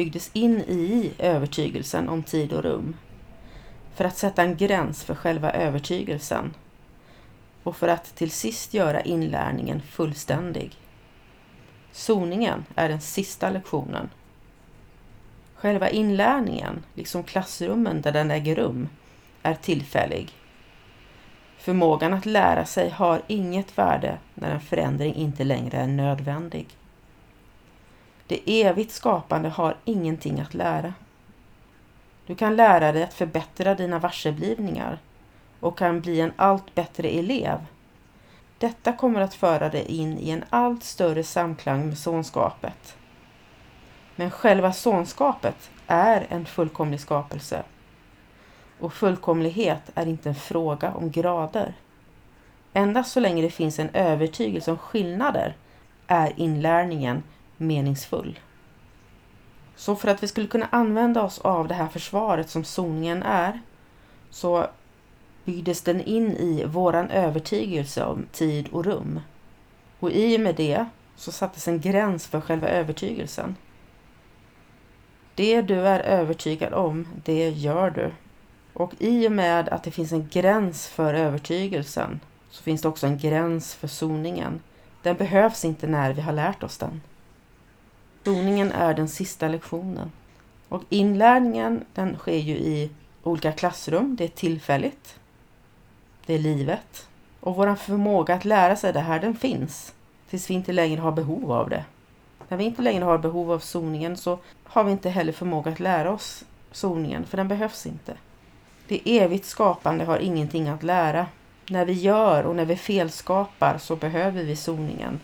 Byggdes 0.00 0.30
in 0.32 0.60
i 0.60 1.12
övertygelsen 1.18 2.08
om 2.08 2.22
tid 2.22 2.52
och 2.52 2.62
rum 2.62 2.96
för 3.94 4.04
att 4.04 4.16
sätta 4.16 4.42
en 4.42 4.56
gräns 4.56 5.04
för 5.04 5.14
själva 5.14 5.50
övertygelsen 5.50 6.54
och 7.62 7.76
för 7.76 7.88
att 7.88 8.14
till 8.14 8.30
sist 8.30 8.74
göra 8.74 9.00
inlärningen 9.00 9.82
fullständig. 9.82 10.72
Soningen 11.92 12.64
är 12.74 12.88
den 12.88 13.00
sista 13.00 13.50
lektionen. 13.50 14.10
Själva 15.54 15.90
inlärningen, 15.90 16.84
liksom 16.94 17.22
klassrummen 17.22 18.00
där 18.00 18.12
den 18.12 18.30
äger 18.30 18.56
rum, 18.56 18.88
är 19.42 19.54
tillfällig. 19.54 20.30
Förmågan 21.58 22.14
att 22.14 22.26
lära 22.26 22.64
sig 22.64 22.90
har 22.90 23.22
inget 23.26 23.78
värde 23.78 24.18
när 24.34 24.50
en 24.50 24.60
förändring 24.60 25.14
inte 25.14 25.44
längre 25.44 25.76
är 25.78 25.86
nödvändig. 25.86 26.79
Det 28.30 28.62
evigt 28.62 28.92
skapande 28.92 29.48
har 29.48 29.76
ingenting 29.84 30.40
att 30.40 30.54
lära. 30.54 30.94
Du 32.26 32.34
kan 32.34 32.56
lära 32.56 32.92
dig 32.92 33.02
att 33.02 33.14
förbättra 33.14 33.74
dina 33.74 33.98
varseblivningar 33.98 34.98
och 35.60 35.78
kan 35.78 36.00
bli 36.00 36.20
en 36.20 36.32
allt 36.36 36.74
bättre 36.74 37.08
elev. 37.08 37.66
Detta 38.58 38.92
kommer 38.92 39.20
att 39.20 39.34
föra 39.34 39.68
dig 39.68 39.84
in 39.84 40.18
i 40.18 40.30
en 40.30 40.44
allt 40.50 40.84
större 40.84 41.24
samklang 41.24 41.86
med 41.86 41.98
sonskapet. 41.98 42.96
Men 44.16 44.30
själva 44.30 44.72
sonskapet 44.72 45.70
är 45.86 46.26
en 46.28 46.46
fullkomlig 46.46 47.00
skapelse. 47.00 47.62
Och 48.80 48.92
fullkomlighet 48.92 49.90
är 49.94 50.06
inte 50.06 50.28
en 50.28 50.34
fråga 50.34 50.94
om 50.94 51.10
grader. 51.10 51.74
Endast 52.72 53.12
så 53.12 53.20
länge 53.20 53.42
det 53.42 53.50
finns 53.50 53.78
en 53.78 53.90
övertygelse 53.92 54.70
om 54.70 54.78
skillnader 54.78 55.56
är 56.06 56.32
inlärningen 56.36 57.22
meningsfull. 57.60 58.38
Så 59.76 59.96
för 59.96 60.08
att 60.08 60.22
vi 60.22 60.28
skulle 60.28 60.46
kunna 60.46 60.68
använda 60.70 61.22
oss 61.22 61.38
av 61.38 61.68
det 61.68 61.74
här 61.74 61.88
försvaret 61.88 62.50
som 62.50 62.64
zoningen 62.64 63.22
är 63.22 63.60
så 64.30 64.66
byggdes 65.44 65.82
den 65.82 66.00
in 66.00 66.36
i 66.36 66.64
våran 66.64 67.10
övertygelse 67.10 68.04
om 68.04 68.26
tid 68.32 68.68
och 68.72 68.84
rum. 68.84 69.20
Och 69.98 70.10
i 70.10 70.36
och 70.36 70.40
med 70.40 70.54
det 70.54 70.86
så 71.16 71.32
sattes 71.32 71.68
en 71.68 71.80
gräns 71.80 72.26
för 72.26 72.40
själva 72.40 72.68
övertygelsen. 72.68 73.56
Det 75.34 75.62
du 75.62 75.80
är 75.80 76.00
övertygad 76.00 76.72
om, 76.72 77.08
det 77.24 77.48
gör 77.50 77.90
du. 77.90 78.12
Och 78.72 78.92
i 78.98 79.28
och 79.28 79.32
med 79.32 79.68
att 79.68 79.82
det 79.82 79.90
finns 79.90 80.12
en 80.12 80.28
gräns 80.28 80.88
för 80.88 81.14
övertygelsen 81.14 82.20
så 82.50 82.62
finns 82.62 82.82
det 82.82 82.88
också 82.88 83.06
en 83.06 83.18
gräns 83.18 83.74
för 83.74 83.88
zoningen. 83.88 84.60
Den 85.02 85.16
behövs 85.16 85.64
inte 85.64 85.86
när 85.86 86.12
vi 86.12 86.20
har 86.20 86.32
lärt 86.32 86.62
oss 86.62 86.78
den. 86.78 87.00
Zoningen 88.24 88.72
är 88.72 88.94
den 88.94 89.08
sista 89.08 89.48
lektionen. 89.48 90.12
Och 90.68 90.82
inlärningen 90.88 91.84
den 91.94 92.16
sker 92.16 92.38
ju 92.38 92.54
i 92.54 92.90
olika 93.22 93.52
klassrum. 93.52 94.16
Det 94.16 94.24
är 94.24 94.28
tillfälligt. 94.28 95.18
Det 96.26 96.34
är 96.34 96.38
livet. 96.38 97.08
Och 97.40 97.56
vår 97.56 97.74
förmåga 97.74 98.34
att 98.34 98.44
lära 98.44 98.76
sig 98.76 98.92
det 98.92 99.00
här 99.00 99.20
den 99.20 99.36
finns. 99.36 99.94
Tills 100.30 100.50
vi 100.50 100.54
inte 100.54 100.72
längre 100.72 101.00
har 101.00 101.12
behov 101.12 101.52
av 101.52 101.70
det. 101.70 101.84
När 102.48 102.56
vi 102.56 102.64
inte 102.64 102.82
längre 102.82 103.04
har 103.04 103.18
behov 103.18 103.52
av 103.52 103.58
zoningen 103.58 104.16
så 104.16 104.38
har 104.64 104.84
vi 104.84 104.92
inte 104.92 105.10
heller 105.10 105.32
förmåga 105.32 105.70
att 105.70 105.80
lära 105.80 106.12
oss 106.12 106.44
zoningen. 106.72 107.26
För 107.26 107.36
den 107.36 107.48
behövs 107.48 107.86
inte. 107.86 108.16
Det 108.88 109.18
evigt 109.18 109.46
skapande 109.46 110.04
har 110.04 110.18
ingenting 110.18 110.68
att 110.68 110.82
lära. 110.82 111.26
När 111.68 111.84
vi 111.84 111.92
gör 111.92 112.44
och 112.44 112.56
när 112.56 112.64
vi 112.64 112.76
felskapar 112.76 113.78
så 113.78 113.96
behöver 113.96 114.42
vi 114.42 114.56
zoningen. 114.56 115.20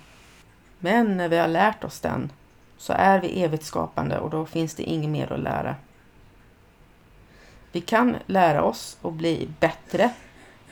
Men 0.79 1.17
när 1.17 1.29
vi 1.29 1.37
har 1.37 1.49
lärt 1.49 1.85
oss 1.85 2.01
den 2.01 2.31
så 2.79 2.93
är 2.93 3.21
vi 3.21 3.43
evigt 3.43 3.65
skapande 3.65 4.19
och 4.19 4.31
då 4.31 4.47
finns 4.47 4.75
det 4.75 4.83
inget 4.83 5.11
mer 5.11 5.33
att 5.33 5.41
lära. 5.41 5.75
Vi 7.73 7.81
kan 7.81 8.17
lära 8.27 8.63
oss 8.63 8.99
och 9.03 9.13
bli 9.13 9.49
bättre 9.61 10.11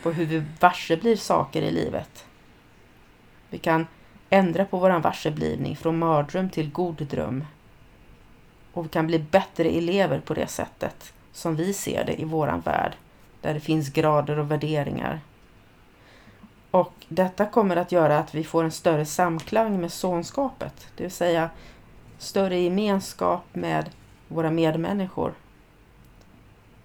på 0.02 0.10
hur 0.10 0.26
vi 0.26 0.44
varse 0.60 0.96
blir 0.96 1.16
saker 1.16 1.62
i 1.62 1.70
livet. 1.70 2.26
Vi 3.50 3.58
kan 3.58 3.86
ändra 4.30 4.64
på 4.64 4.78
våran 4.78 5.02
varseblivning 5.02 5.76
från 5.76 5.98
mardröm 5.98 6.50
till 6.50 6.70
god 6.70 7.06
dröm. 7.06 7.44
Och 8.72 8.84
vi 8.84 8.88
kan 8.88 9.06
bli 9.06 9.18
bättre 9.18 9.68
elever 9.68 10.20
på 10.20 10.34
det 10.34 10.46
sättet 10.46 11.12
som 11.32 11.56
vi 11.56 11.72
ser 11.72 12.04
det 12.04 12.20
i 12.20 12.24
våran 12.24 12.60
värld, 12.60 12.96
där 13.40 13.54
det 13.54 13.60
finns 13.60 13.88
grader 13.88 14.38
och 14.38 14.50
värderingar. 14.50 15.20
Och 16.70 16.92
detta 17.08 17.46
kommer 17.46 17.76
att 17.76 17.92
göra 17.92 18.18
att 18.18 18.34
vi 18.34 18.44
får 18.44 18.64
en 18.64 18.70
större 18.70 19.06
samklang 19.06 19.80
med 19.80 19.92
sonskapet, 19.92 20.88
det 20.96 21.02
vill 21.02 21.12
säga 21.12 21.50
större 22.24 22.58
gemenskap 22.58 23.44
med 23.52 23.90
våra 24.28 24.50
medmänniskor. 24.50 25.34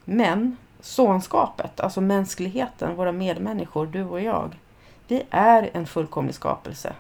Men 0.05 0.57
sonskapet, 0.79 1.79
alltså 1.79 2.01
mänskligheten, 2.01 2.95
våra 2.95 3.11
medmänniskor, 3.11 3.85
du 3.85 4.03
och 4.03 4.21
jag, 4.21 4.55
vi 5.07 5.23
är 5.29 5.69
en 5.73 5.87
fullkomlig 5.87 6.35
skapelse. 6.35 6.93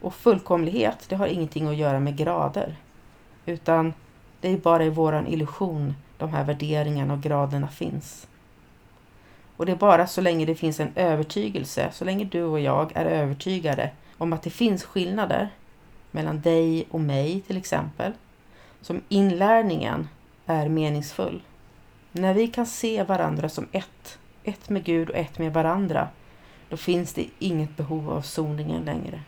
Och 0.00 0.14
fullkomlighet, 0.14 1.06
det 1.08 1.16
har 1.16 1.26
ingenting 1.26 1.66
att 1.66 1.76
göra 1.76 2.00
med 2.00 2.16
grader. 2.16 2.76
Utan 3.46 3.94
det 4.40 4.48
är 4.48 4.58
bara 4.58 4.84
i 4.84 4.90
våran 4.90 5.26
illusion 5.26 5.94
de 6.18 6.30
här 6.30 6.44
värderingarna 6.44 7.14
och 7.14 7.20
graderna 7.20 7.68
finns. 7.68 8.26
Och 9.56 9.66
det 9.66 9.72
är 9.72 9.76
bara 9.76 10.06
så 10.06 10.20
länge 10.20 10.46
det 10.46 10.54
finns 10.54 10.80
en 10.80 10.92
övertygelse, 10.94 11.90
så 11.92 12.04
länge 12.04 12.24
du 12.24 12.42
och 12.42 12.60
jag 12.60 12.92
är 12.94 13.04
övertygade 13.04 13.90
om 14.18 14.32
att 14.32 14.42
det 14.42 14.50
finns 14.50 14.84
skillnader 14.84 15.50
mellan 16.16 16.40
dig 16.40 16.86
och 16.90 17.00
mig 17.00 17.40
till 17.40 17.56
exempel, 17.56 18.12
som 18.80 19.02
inlärningen 19.08 20.08
är 20.46 20.68
meningsfull. 20.68 21.42
När 22.12 22.34
vi 22.34 22.48
kan 22.48 22.66
se 22.66 23.02
varandra 23.02 23.48
som 23.48 23.66
ett, 23.72 24.18
ett 24.44 24.68
med 24.68 24.84
Gud 24.84 25.10
och 25.10 25.16
ett 25.16 25.38
med 25.38 25.52
varandra, 25.52 26.08
då 26.68 26.76
finns 26.76 27.12
det 27.12 27.26
inget 27.38 27.76
behov 27.76 28.10
av 28.10 28.22
soningen 28.22 28.84
längre. 28.84 29.20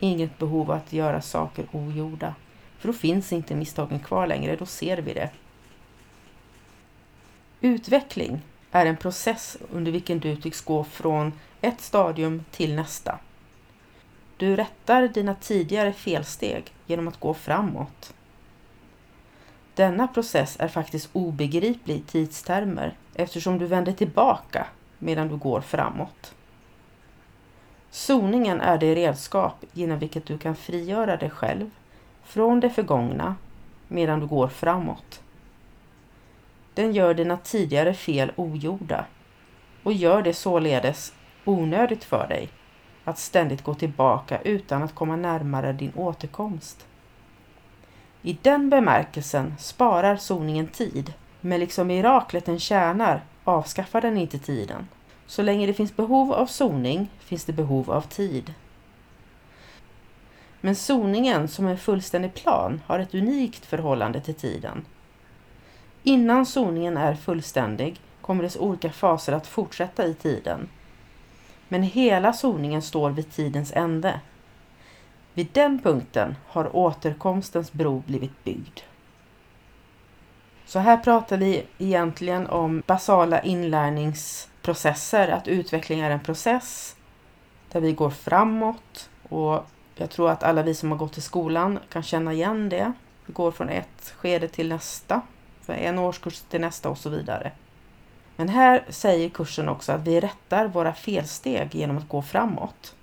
Inget 0.00 0.38
behov 0.38 0.70
av 0.70 0.76
att 0.76 0.92
göra 0.92 1.22
saker 1.22 1.66
ogjorda. 1.72 2.34
För 2.78 2.88
då 2.88 2.92
finns 2.92 3.32
inte 3.32 3.54
misstagen 3.54 3.98
kvar 3.98 4.26
längre, 4.26 4.56
då 4.56 4.66
ser 4.66 4.98
vi 4.98 5.14
det. 5.14 5.30
Utveckling 7.60 8.40
är 8.70 8.86
en 8.86 8.96
process 8.96 9.56
under 9.72 9.92
vilken 9.92 10.18
du 10.18 10.36
tycks 10.36 10.60
gå 10.60 10.84
från 10.84 11.32
ett 11.60 11.80
stadium 11.80 12.44
till 12.50 12.74
nästa. 12.74 13.18
Du 14.36 14.56
rättar 14.56 15.08
dina 15.08 15.34
tidigare 15.34 15.92
felsteg 15.92 16.72
genom 16.86 17.08
att 17.08 17.20
gå 17.20 17.34
framåt. 17.34 18.14
Denna 19.74 20.08
process 20.08 20.56
är 20.60 20.68
faktiskt 20.68 21.10
obegriplig 21.12 21.96
i 21.96 22.00
tidstermer 22.00 22.96
eftersom 23.14 23.58
du 23.58 23.66
vänder 23.66 23.92
tillbaka 23.92 24.66
medan 24.98 25.28
du 25.28 25.36
går 25.36 25.60
framåt. 25.60 26.34
Zoningen 27.90 28.60
är 28.60 28.78
det 28.78 28.94
redskap 28.94 29.64
genom 29.72 29.98
vilket 29.98 30.26
du 30.26 30.38
kan 30.38 30.56
frigöra 30.56 31.16
dig 31.16 31.30
själv 31.30 31.70
från 32.24 32.60
det 32.60 32.70
förgångna 32.70 33.36
medan 33.88 34.20
du 34.20 34.26
går 34.26 34.48
framåt. 34.48 35.22
Den 36.74 36.92
gör 36.92 37.14
dina 37.14 37.36
tidigare 37.36 37.94
fel 37.94 38.32
ogjorda 38.36 39.04
och 39.82 39.92
gör 39.92 40.22
det 40.22 40.34
således 40.34 41.12
onödigt 41.44 42.04
för 42.04 42.28
dig 42.28 42.48
att 43.04 43.18
ständigt 43.18 43.64
gå 43.64 43.74
tillbaka 43.74 44.40
utan 44.40 44.82
att 44.82 44.94
komma 44.94 45.16
närmare 45.16 45.72
din 45.72 45.92
återkomst. 45.96 46.86
I 48.22 48.38
den 48.42 48.70
bemärkelsen 48.70 49.54
sparar 49.58 50.16
zoningen 50.16 50.66
tid, 50.66 51.12
men 51.40 51.60
liksom 51.60 51.86
miraklet 51.86 52.44
den 52.44 52.58
tjänar 52.58 53.24
avskaffar 53.44 54.00
den 54.00 54.16
inte 54.16 54.38
tiden. 54.38 54.88
Så 55.26 55.42
länge 55.42 55.66
det 55.66 55.74
finns 55.74 55.96
behov 55.96 56.32
av 56.32 56.46
zoning 56.46 57.10
finns 57.18 57.44
det 57.44 57.52
behov 57.52 57.90
av 57.90 58.00
tid. 58.00 58.54
Men 60.60 60.76
zoningen 60.76 61.48
som 61.48 61.66
en 61.66 61.78
fullständig 61.78 62.34
plan 62.34 62.80
har 62.86 62.98
ett 62.98 63.14
unikt 63.14 63.66
förhållande 63.66 64.20
till 64.20 64.34
tiden. 64.34 64.84
Innan 66.02 66.46
zoningen 66.46 66.96
är 66.96 67.14
fullständig 67.14 68.00
kommer 68.20 68.42
dess 68.42 68.56
olika 68.56 68.92
faser 68.92 69.32
att 69.32 69.46
fortsätta 69.46 70.06
i 70.06 70.14
tiden 70.14 70.68
men 71.74 71.82
hela 71.82 72.32
soningen 72.32 72.82
står 72.82 73.10
vid 73.10 73.32
tidens 73.32 73.72
ände. 73.72 74.20
Vid 75.32 75.48
den 75.52 75.78
punkten 75.78 76.36
har 76.48 76.76
återkomstens 76.76 77.72
bro 77.72 78.02
blivit 78.06 78.44
byggd. 78.44 78.80
Så 80.66 80.78
här 80.78 80.96
pratar 80.96 81.36
vi 81.36 81.66
egentligen 81.78 82.46
om 82.46 82.82
basala 82.86 83.42
inlärningsprocesser, 83.42 85.28
att 85.28 85.48
utveckling 85.48 86.00
är 86.00 86.10
en 86.10 86.20
process 86.20 86.96
där 87.72 87.80
vi 87.80 87.92
går 87.92 88.10
framåt 88.10 89.10
och 89.28 89.66
jag 89.94 90.10
tror 90.10 90.30
att 90.30 90.42
alla 90.42 90.62
vi 90.62 90.74
som 90.74 90.90
har 90.90 90.98
gått 90.98 91.18
i 91.18 91.20
skolan 91.20 91.78
kan 91.88 92.02
känna 92.02 92.32
igen 92.32 92.68
det. 92.68 92.92
Vi 93.26 93.32
går 93.32 93.50
från 93.50 93.68
ett 93.68 94.14
skede 94.16 94.48
till 94.48 94.68
nästa, 94.68 95.20
från 95.62 95.76
en 95.76 95.98
årskurs 95.98 96.40
till 96.40 96.60
nästa 96.60 96.88
och 96.88 96.98
så 96.98 97.10
vidare. 97.10 97.52
Men 98.36 98.48
här 98.48 98.84
säger 98.88 99.28
kursen 99.28 99.68
också 99.68 99.92
att 99.92 100.06
vi 100.06 100.20
rättar 100.20 100.66
våra 100.66 100.94
felsteg 100.94 101.74
genom 101.74 101.98
att 101.98 102.08
gå 102.08 102.22
framåt. 102.22 102.94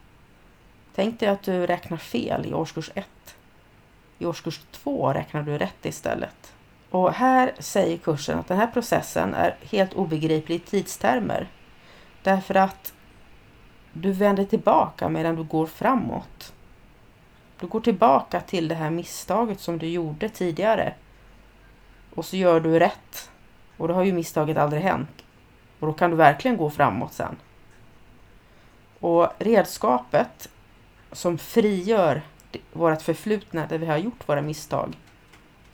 Tänk 0.96 1.20
dig 1.20 1.30
att 1.30 1.44
du 1.44 1.68
räknar 1.68 1.98
fel 1.98 2.46
i 2.46 2.54
årskurs 2.54 2.92
1. 2.96 3.06
i 4.20 4.26
årskurs 4.26 4.62
2 4.72 5.14
räknar 5.14 5.42
du 5.44 5.58
rätt 5.58 5.86
istället. 5.86 6.54
Och 6.90 7.14
här 7.14 7.54
säger 7.60 7.98
kursen 7.98 8.40
att 8.40 8.48
den 8.48 8.58
här 8.58 8.68
processen 8.68 9.34
är 9.34 9.56
helt 9.62 9.94
obegriplig 9.94 10.56
i 10.56 10.60
tidstermer. 10.60 11.48
Därför 12.24 12.56
att 12.56 12.94
du 13.94 14.12
vänder 14.12 14.46
tillbaka 14.46 15.10
medan 15.10 15.36
du 15.36 15.44
går 15.44 15.66
framåt. 15.66 16.54
Du 17.60 17.68
går 17.68 17.80
tillbaka 17.80 18.42
till 18.42 18.68
det 18.68 18.76
här 18.76 18.90
misstaget 18.90 19.60
som 19.60 19.78
du 19.78 19.88
gjorde 19.88 20.30
tidigare. 20.30 20.94
Och 22.16 22.26
så 22.26 22.38
gör 22.38 22.60
du 22.60 22.80
rätt. 22.80 23.31
Och 23.82 23.88
då 23.88 23.94
har 23.94 24.04
ju 24.04 24.14
misstaget 24.14 24.58
aldrig 24.58 24.82
hänt. 24.82 25.24
Och 25.80 25.88
då 25.88 25.94
kan 25.94 26.10
du 26.10 26.16
verkligen 26.16 26.58
gå 26.58 26.70
framåt 26.70 27.14
sen. 27.14 27.36
Och 29.00 29.28
redskapet 29.40 30.50
som 31.12 31.38
frigör 31.38 32.22
vårt 32.74 33.02
förflutna 33.02 33.68
där 33.68 33.78
vi 33.78 33.86
har 33.86 33.98
gjort 33.98 34.30
våra 34.30 34.42
misstag, 34.42 34.98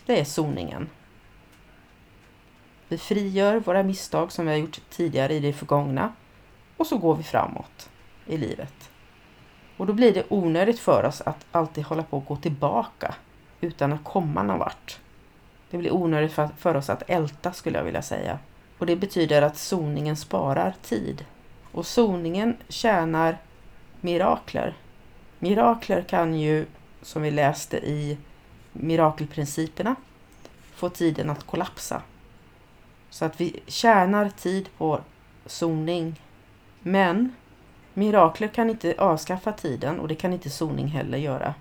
det 0.05 0.19
är 0.19 0.23
soningen. 0.23 0.89
Vi 2.87 2.97
frigör 2.97 3.59
våra 3.59 3.83
misstag 3.83 4.31
som 4.31 4.45
vi 4.45 4.51
har 4.51 4.57
gjort 4.57 4.81
tidigare 4.89 5.33
i 5.33 5.39
det 5.39 5.53
förgångna 5.53 6.13
och 6.77 6.87
så 6.87 6.97
går 6.97 7.15
vi 7.15 7.23
framåt 7.23 7.89
i 8.25 8.37
livet. 8.37 8.89
Och 9.77 9.85
då 9.85 9.93
blir 9.93 10.13
det 10.13 10.23
onödigt 10.29 10.79
för 10.79 11.03
oss 11.03 11.21
att 11.21 11.45
alltid 11.51 11.83
hålla 11.83 12.03
på 12.03 12.17
att 12.17 12.25
gå 12.25 12.35
tillbaka 12.35 13.15
utan 13.61 13.93
att 13.93 14.03
komma 14.03 14.43
någon 14.43 14.59
vart. 14.59 14.99
Det 15.69 15.77
blir 15.77 15.93
onödigt 15.93 16.33
för, 16.33 16.49
för 16.57 16.75
oss 16.75 16.89
att 16.89 17.03
älta 17.07 17.53
skulle 17.53 17.77
jag 17.77 17.85
vilja 17.85 18.01
säga. 18.01 18.39
Och 18.77 18.85
det 18.85 18.95
betyder 18.95 19.41
att 19.41 19.57
soningen 19.57 20.17
sparar 20.17 20.75
tid. 20.81 21.25
Och 21.71 21.85
soningen 21.85 22.57
tjänar 22.69 23.37
mirakler. 24.01 24.73
Mirakler 25.39 26.01
kan 26.01 26.39
ju, 26.39 26.65
som 27.01 27.21
vi 27.21 27.31
läste 27.31 27.77
i 27.77 28.17
mirakelprinciperna, 28.73 29.95
få 30.75 30.89
tiden 30.89 31.29
att 31.29 31.43
kollapsa. 31.43 32.01
Så 33.09 33.25
att 33.25 33.41
vi 33.41 33.59
tjänar 33.67 34.29
tid 34.29 34.69
på 34.77 34.99
soning. 35.45 36.21
Men 36.79 37.35
mirakler 37.93 38.47
kan 38.47 38.69
inte 38.69 38.95
avskaffa 38.97 39.51
tiden 39.51 39.99
och 39.99 40.07
det 40.07 40.15
kan 40.15 40.33
inte 40.33 40.49
soning 40.49 40.87
heller 40.87 41.17
göra. 41.17 41.53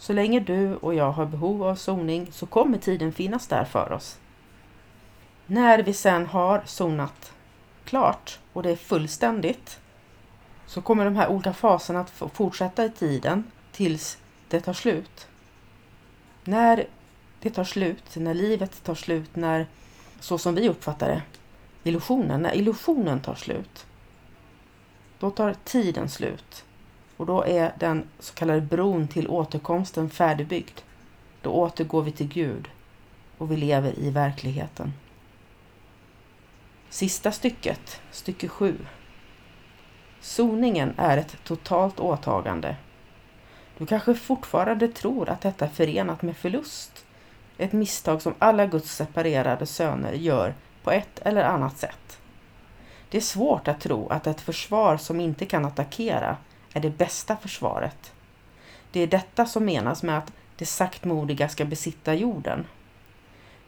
Så 0.00 0.12
länge 0.12 0.40
du 0.40 0.76
och 0.76 0.94
jag 0.94 1.12
har 1.12 1.26
behov 1.26 1.62
av 1.62 1.74
zoning 1.74 2.32
så 2.32 2.46
kommer 2.46 2.78
tiden 2.78 3.12
finnas 3.12 3.46
där 3.46 3.64
för 3.64 3.92
oss. 3.92 4.18
När 5.46 5.82
vi 5.82 5.94
sen 5.94 6.26
har 6.26 6.62
zonat 6.66 7.32
klart 7.84 8.38
och 8.52 8.62
det 8.62 8.70
är 8.70 8.76
fullständigt 8.76 9.80
så 10.66 10.82
kommer 10.82 11.04
de 11.04 11.16
här 11.16 11.28
olika 11.28 11.52
faserna 11.52 12.00
att 12.00 12.10
fortsätta 12.10 12.84
i 12.84 12.90
tiden 12.90 13.44
tills 13.72 14.18
det 14.48 14.60
tar 14.60 14.72
slut. 14.72 15.28
När 16.44 16.86
det 17.40 17.50
tar 17.50 17.64
slut, 17.64 18.16
när 18.16 18.34
livet 18.34 18.84
tar 18.84 18.94
slut, 18.94 19.36
när 19.36 19.66
så 20.20 20.38
som 20.38 20.54
vi 20.54 20.68
uppfattar 20.68 21.08
det, 21.08 21.22
illusionen, 21.84 22.42
när 22.42 22.54
illusionen 22.54 23.20
tar 23.20 23.34
slut, 23.34 23.86
då 25.18 25.30
tar 25.30 25.54
tiden 25.64 26.08
slut 26.08 26.64
och 27.20 27.26
då 27.26 27.44
är 27.44 27.72
den 27.78 28.08
så 28.18 28.34
kallade 28.34 28.60
bron 28.60 29.08
till 29.08 29.28
återkomsten 29.28 30.10
färdigbyggd. 30.10 30.80
Då 31.42 31.50
återgår 31.50 32.02
vi 32.02 32.12
till 32.12 32.28
Gud 32.28 32.68
och 33.38 33.50
vi 33.50 33.56
lever 33.56 33.98
i 33.98 34.10
verkligheten. 34.10 34.92
Sista 36.88 37.32
stycket, 37.32 38.00
stycke 38.10 38.48
7. 38.48 38.78
Soningen 40.20 40.94
är 40.96 41.16
ett 41.16 41.36
totalt 41.44 42.00
åtagande. 42.00 42.76
Du 43.78 43.86
kanske 43.86 44.14
fortfarande 44.14 44.88
tror 44.88 45.28
att 45.28 45.40
detta 45.40 45.64
är 45.64 45.70
förenat 45.70 46.22
med 46.22 46.36
förlust. 46.36 47.06
Ett 47.58 47.72
misstag 47.72 48.22
som 48.22 48.34
alla 48.38 48.66
Guds 48.66 48.96
separerade 48.96 49.66
söner 49.66 50.12
gör 50.12 50.54
på 50.82 50.90
ett 50.90 51.18
eller 51.18 51.44
annat 51.44 51.78
sätt. 51.78 52.18
Det 53.10 53.16
är 53.16 53.22
svårt 53.22 53.68
att 53.68 53.80
tro 53.80 54.08
att 54.08 54.26
ett 54.26 54.40
försvar 54.40 54.96
som 54.96 55.20
inte 55.20 55.46
kan 55.46 55.64
attackera 55.64 56.36
är 56.72 56.80
det 56.80 56.90
bästa 56.90 57.36
försvaret. 57.36 58.12
Det 58.92 59.00
är 59.00 59.06
detta 59.06 59.46
som 59.46 59.64
menas 59.64 60.02
med 60.02 60.18
att 60.18 60.32
det 60.56 60.66
saktmodiga 60.66 61.48
ska 61.48 61.64
besitta 61.64 62.14
jorden. 62.14 62.66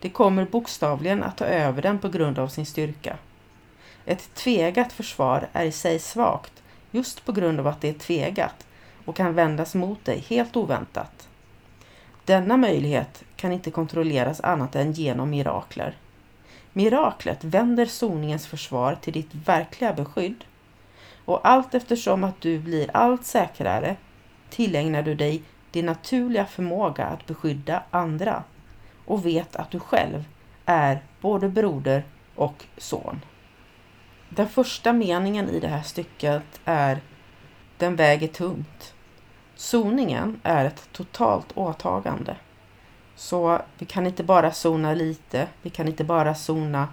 Det 0.01 0.11
kommer 0.11 0.45
bokstavligen 0.45 1.23
att 1.23 1.37
ta 1.37 1.45
över 1.45 1.83
den 1.83 1.99
på 1.99 2.09
grund 2.09 2.39
av 2.39 2.49
sin 2.49 2.67
styrka. 2.67 3.17
Ett 4.05 4.35
tvegat 4.35 4.93
försvar 4.93 5.49
är 5.53 5.65
i 5.65 5.73
sig 5.73 5.99
svagt 5.99 6.63
just 6.91 7.25
på 7.25 7.33
grund 7.33 7.61
av 7.61 7.67
att 7.67 7.81
det 7.81 7.89
är 7.89 7.95
tvegat 7.95 8.67
och 9.05 9.17
kan 9.17 9.35
vändas 9.35 9.75
mot 9.75 10.05
dig 10.05 10.25
helt 10.29 10.57
oväntat. 10.57 11.29
Denna 12.25 12.57
möjlighet 12.57 13.25
kan 13.37 13.53
inte 13.53 13.71
kontrolleras 13.71 14.41
annat 14.41 14.77
än 14.77 14.93
genom 14.93 15.31
mirakler. 15.31 15.97
Miraklet 16.73 17.45
vänder 17.45 17.87
soningens 17.87 18.47
försvar 18.47 18.99
till 19.01 19.13
ditt 19.13 19.35
verkliga 19.35 19.93
beskydd 19.93 20.45
och 21.25 21.49
allt 21.49 21.75
eftersom 21.75 22.25
att 22.25 22.41
du 22.41 22.59
blir 22.59 22.91
allt 22.95 23.25
säkrare 23.25 23.97
tillägnar 24.51 25.03
du 25.03 25.15
dig 25.15 25.43
din 25.71 25.87
naturliga 25.87 26.47
förmåga 26.47 27.05
att 27.05 27.27
beskydda 27.27 27.83
andra 27.91 28.45
och 29.07 29.27
vet 29.27 29.57
att 29.57 29.71
du 29.71 29.81
själv 29.81 30.25
är 30.67 31.03
både 31.21 31.49
broder 31.49 32.05
och 32.35 32.65
son. 32.77 33.21
Den 34.29 34.49
första 34.49 34.93
meningen 34.93 35.49
i 35.49 35.61
det 35.61 35.69
här 35.69 35.83
stycket 35.83 36.61
är 36.65 37.01
Den 37.79 37.97
väger 37.97 38.29
tungt. 38.29 38.95
Soningen 39.55 40.41
är 40.43 40.65
ett 40.65 40.89
totalt 40.93 41.47
åtagande. 41.55 42.37
Så 43.17 43.61
vi 43.79 43.87
kan 43.87 44.07
inte 44.07 44.25
bara 44.25 44.53
zona 44.53 44.95
lite, 44.95 45.49
vi 45.63 45.71
kan 45.71 45.89
inte 45.89 46.05
bara 46.05 46.35
zona 46.35 46.89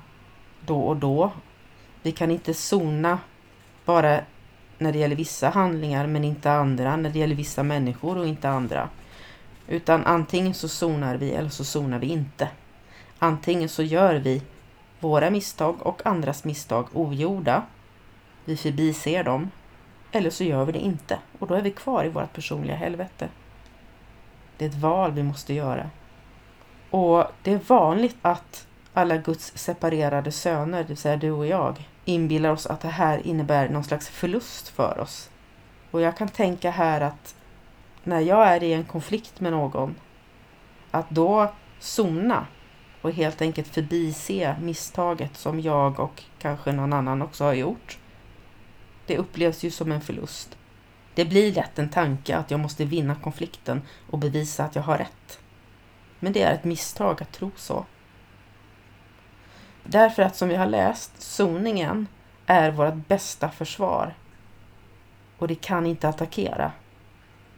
då 0.65 0.81
och 0.81 0.97
då. 0.97 1.31
Vi 2.01 2.11
kan 2.11 2.31
inte 2.31 2.53
zona 2.53 3.19
bara 3.89 4.21
när 4.77 4.91
det 4.91 4.99
gäller 4.99 5.15
vissa 5.15 5.49
handlingar 5.49 6.07
men 6.07 6.23
inte 6.23 6.51
andra, 6.51 6.95
när 6.95 7.09
det 7.09 7.19
gäller 7.19 7.35
vissa 7.35 7.63
människor 7.63 8.17
och 8.17 8.27
inte 8.27 8.49
andra. 8.49 8.89
Utan 9.67 10.05
antingen 10.05 10.53
så 10.53 10.67
zonar 10.67 11.15
vi 11.15 11.31
eller 11.31 11.49
så 11.49 11.63
zonar 11.63 11.99
vi 11.99 12.07
inte. 12.07 12.47
Antingen 13.19 13.69
så 13.69 13.83
gör 13.83 14.15
vi 14.15 14.41
våra 14.99 15.29
misstag 15.29 15.75
och 15.79 16.05
andras 16.05 16.43
misstag 16.43 16.87
ogjorda. 16.93 17.63
Vi 18.45 18.57
förbiser 18.57 19.23
dem. 19.23 19.51
Eller 20.11 20.29
så 20.29 20.43
gör 20.43 20.65
vi 20.65 20.71
det 20.71 20.79
inte 20.79 21.19
och 21.39 21.47
då 21.47 21.53
är 21.55 21.61
vi 21.61 21.71
kvar 21.71 22.05
i 22.05 22.09
vårt 22.09 22.33
personliga 22.33 22.75
helvete. 22.75 23.29
Det 24.57 24.65
är 24.65 24.69
ett 24.69 24.75
val 24.75 25.11
vi 25.11 25.23
måste 25.23 25.53
göra. 25.53 25.89
Och 26.89 27.25
det 27.43 27.53
är 27.53 27.59
vanligt 27.67 28.17
att 28.21 28.67
alla 28.93 29.17
Guds 29.17 29.51
separerade 29.55 30.31
söner, 30.31 30.77
det 30.77 30.87
vill 30.87 30.97
säga 30.97 31.17
du 31.17 31.31
och 31.31 31.47
jag, 31.47 31.89
inbillar 32.05 32.49
oss 32.49 32.65
att 32.65 32.81
det 32.81 32.87
här 32.87 33.27
innebär 33.27 33.69
någon 33.69 33.83
slags 33.83 34.09
förlust 34.09 34.67
för 34.67 34.99
oss. 34.99 35.29
Och 35.91 36.01
jag 36.01 36.17
kan 36.17 36.27
tänka 36.27 36.71
här 36.71 37.01
att 37.01 37.35
när 38.03 38.19
jag 38.19 38.47
är 38.47 38.63
i 38.63 38.73
en 38.73 38.83
konflikt 38.85 39.39
med 39.39 39.51
någon, 39.51 39.95
att 40.91 41.09
då 41.09 41.53
zona 41.79 42.45
och 43.01 43.11
helt 43.11 43.41
enkelt 43.41 43.67
förbise 43.67 44.55
misstaget 44.61 45.37
som 45.37 45.59
jag 45.59 45.99
och 45.99 46.23
kanske 46.39 46.71
någon 46.71 46.93
annan 46.93 47.21
också 47.21 47.43
har 47.43 47.53
gjort. 47.53 47.97
Det 49.05 49.17
upplevs 49.17 49.63
ju 49.63 49.71
som 49.71 49.91
en 49.91 50.01
förlust. 50.01 50.57
Det 51.15 51.25
blir 51.25 51.53
lätt 51.53 51.79
en 51.79 51.89
tanke 51.89 52.37
att 52.37 52.51
jag 52.51 52.59
måste 52.59 52.85
vinna 52.85 53.15
konflikten 53.15 53.81
och 54.09 54.19
bevisa 54.19 54.63
att 54.63 54.75
jag 54.75 54.83
har 54.83 54.97
rätt. 54.97 55.39
Men 56.19 56.33
det 56.33 56.41
är 56.41 56.53
ett 56.53 56.63
misstag 56.63 57.21
att 57.21 57.31
tro 57.31 57.51
så. 57.55 57.85
Därför 59.91 60.23
att 60.23 60.35
som 60.35 60.49
vi 60.49 60.55
har 60.55 60.65
läst, 60.65 61.21
zoningen 61.21 62.07
är 62.45 62.71
vårt 62.71 63.07
bästa 63.07 63.49
försvar. 63.49 64.13
Och 65.37 65.47
det 65.47 65.55
kan 65.55 65.85
inte 65.85 66.09
attackera. 66.09 66.71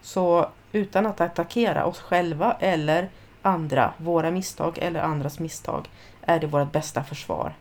Så 0.02 0.50
utan 0.72 1.06
att 1.06 1.22
attackera 1.22 1.86
oss 1.86 2.00
själva 2.00 2.58
eller 2.60 3.10
andra, 3.42 3.94
våra 3.98 4.32
misstag 4.32 4.78
eller 4.78 5.02
andras 5.02 5.40
misstag, 5.40 5.90
är 6.22 6.40
det 6.40 6.48
vårt 6.48 6.72
bästa 6.72 7.04
försvar. 7.04 7.54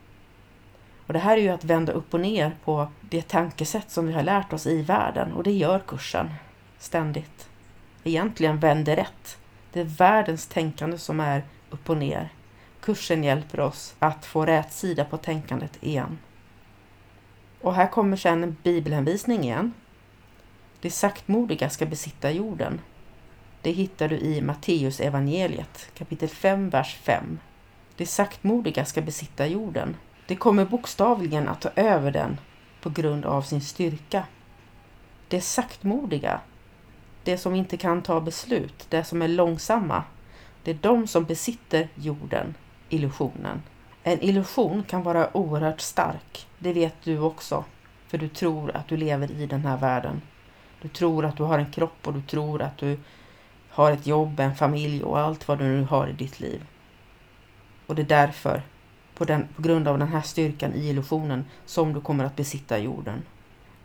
Och 1.07 1.13
det 1.13 1.19
här 1.19 1.37
är 1.37 1.43
ju 1.43 1.49
att 1.49 1.65
vända 1.65 1.93
upp 1.93 2.15
och 2.15 2.21
ner 2.21 2.57
på 2.65 2.89
det 3.01 3.29
tankesätt 3.29 3.91
som 3.91 4.07
vi 4.07 4.13
har 4.13 4.23
lärt 4.23 4.53
oss 4.53 4.67
i 4.67 4.83
världen 4.83 5.33
och 5.33 5.43
det 5.43 5.53
gör 5.53 5.79
kursen 5.79 6.31
ständigt. 6.79 7.49
Egentligen 8.05 8.59
vänder 8.59 8.97
rätt. 8.97 9.39
Det 9.73 9.81
är 9.81 9.85
världens 9.85 10.47
tänkande 10.47 10.99
som 10.99 11.21
är 11.21 11.45
upp 11.71 11.91
och 11.91 11.97
ner. 11.97 12.31
Kursen 12.81 13.25
hjälper 13.25 13.61
oss 13.61 13.95
att 13.99 14.27
få 14.27 14.47
rätt 14.47 14.73
sida 14.73 15.05
på 15.05 15.17
tänkandet 15.17 15.79
igen. 15.81 16.19
Och 17.61 17.75
här 17.75 17.87
kommer 17.87 18.17
sedan 18.17 18.43
en 18.43 18.57
bibelhänvisning 18.63 19.45
igen. 19.45 19.73
Det 20.81 20.91
saktmodiga 20.91 21.71
ska 21.71 21.87
besitta 21.87 22.31
jorden. 22.31 22.81
Det 23.63 23.71
hittar 23.71 24.09
du 24.09 24.19
i 24.19 24.41
Matteus 24.43 25.01
evangeliet 25.01 25.91
kapitel 25.95 26.29
5, 26.29 26.71
vers 26.71 26.99
5. 27.03 27.39
Det 27.97 28.07
saktmodiga 28.07 28.85
ska 28.85 29.03
besitta 29.03 29.47
jorden. 29.47 29.97
Det 30.27 30.37
kommer 30.37 30.65
bokstavligen 30.65 31.49
att 31.49 31.61
ta 31.61 31.71
över 31.77 32.11
den 32.11 32.41
på 32.81 32.91
grund 32.91 33.25
av 33.25 33.43
sin 33.43 33.61
styrka. 33.61 34.25
Det 35.29 35.41
saktmodiga, 35.41 36.41
det 37.25 37.39
som 37.39 37.55
inte 37.55 37.77
kan 37.77 38.03
ta 38.03 38.21
beslut, 38.21 38.87
det 38.89 39.05
som 39.05 39.23
är 39.23 39.29
långsamma. 39.29 40.05
Det 40.63 40.71
är 40.71 40.79
de 40.81 41.07
som 41.07 41.25
besitter 41.25 41.89
jorden, 41.95 42.55
illusionen. 42.91 43.63
En 44.03 44.23
illusion 44.23 44.83
kan 44.83 45.03
vara 45.03 45.37
oerhört 45.37 45.81
stark, 45.81 46.47
det 46.59 46.73
vet 46.73 46.95
du 47.05 47.19
också. 47.19 47.65
För 48.09 48.19
du 48.19 48.29
tror 48.29 48.77
att 48.77 48.89
du 48.89 48.97
lever 48.97 49.31
i 49.31 49.47
den 49.47 49.65
här 49.65 49.77
världen. 49.77 50.23
Du 50.83 50.89
tror 50.89 51.25
att 51.25 51.37
du 51.37 51.43
har 51.43 51.59
en 51.59 51.73
kropp 51.73 52.07
och 52.07 52.15
du 52.15 52.23
tror 52.23 52.63
att 52.63 52.79
du 52.79 52.99
har 53.71 53.93
ett 53.93 54.07
jobb, 54.07 54.41
en 54.41 54.55
familj 54.55 55.03
och 55.03 55.19
allt 55.19 55.49
vad 55.49 55.59
du 55.59 55.65
nu 55.65 55.83
har 55.83 56.09
i 56.09 56.13
ditt 56.13 56.41
liv. 56.41 56.67
Och 57.87 57.95
det 57.95 58.03
är 58.03 58.07
därför, 58.07 58.63
på, 59.15 59.25
den, 59.25 59.49
på 59.57 59.63
grund 59.63 59.89
av 59.89 59.99
den 59.99 60.09
här 60.09 60.21
styrkan 60.21 60.75
i 60.75 60.89
illusionen, 60.89 61.45
som 61.67 61.93
du 61.93 62.01
kommer 62.01 62.25
att 62.25 62.37
besitta 62.37 62.79
jorden. 62.79 63.23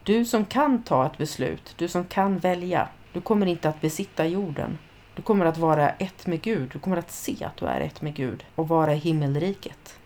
Du 0.03 0.25
som 0.25 0.45
kan 0.45 0.83
ta 0.83 1.05
ett 1.05 1.17
beslut, 1.17 1.73
du 1.77 1.87
som 1.87 2.05
kan 2.05 2.37
välja, 2.37 2.87
du 3.13 3.21
kommer 3.21 3.45
inte 3.45 3.69
att 3.69 3.81
besitta 3.81 4.25
jorden. 4.27 4.77
Du 5.15 5.21
kommer 5.21 5.45
att 5.45 5.57
vara 5.57 5.89
ett 5.89 6.27
med 6.27 6.41
Gud, 6.41 6.69
du 6.73 6.79
kommer 6.79 6.97
att 6.97 7.11
se 7.11 7.45
att 7.45 7.57
du 7.57 7.65
är 7.65 7.81
ett 7.81 8.01
med 8.01 8.15
Gud 8.15 8.45
och 8.55 8.67
vara 8.67 8.93
i 8.93 8.97
himmelriket. 8.97 9.99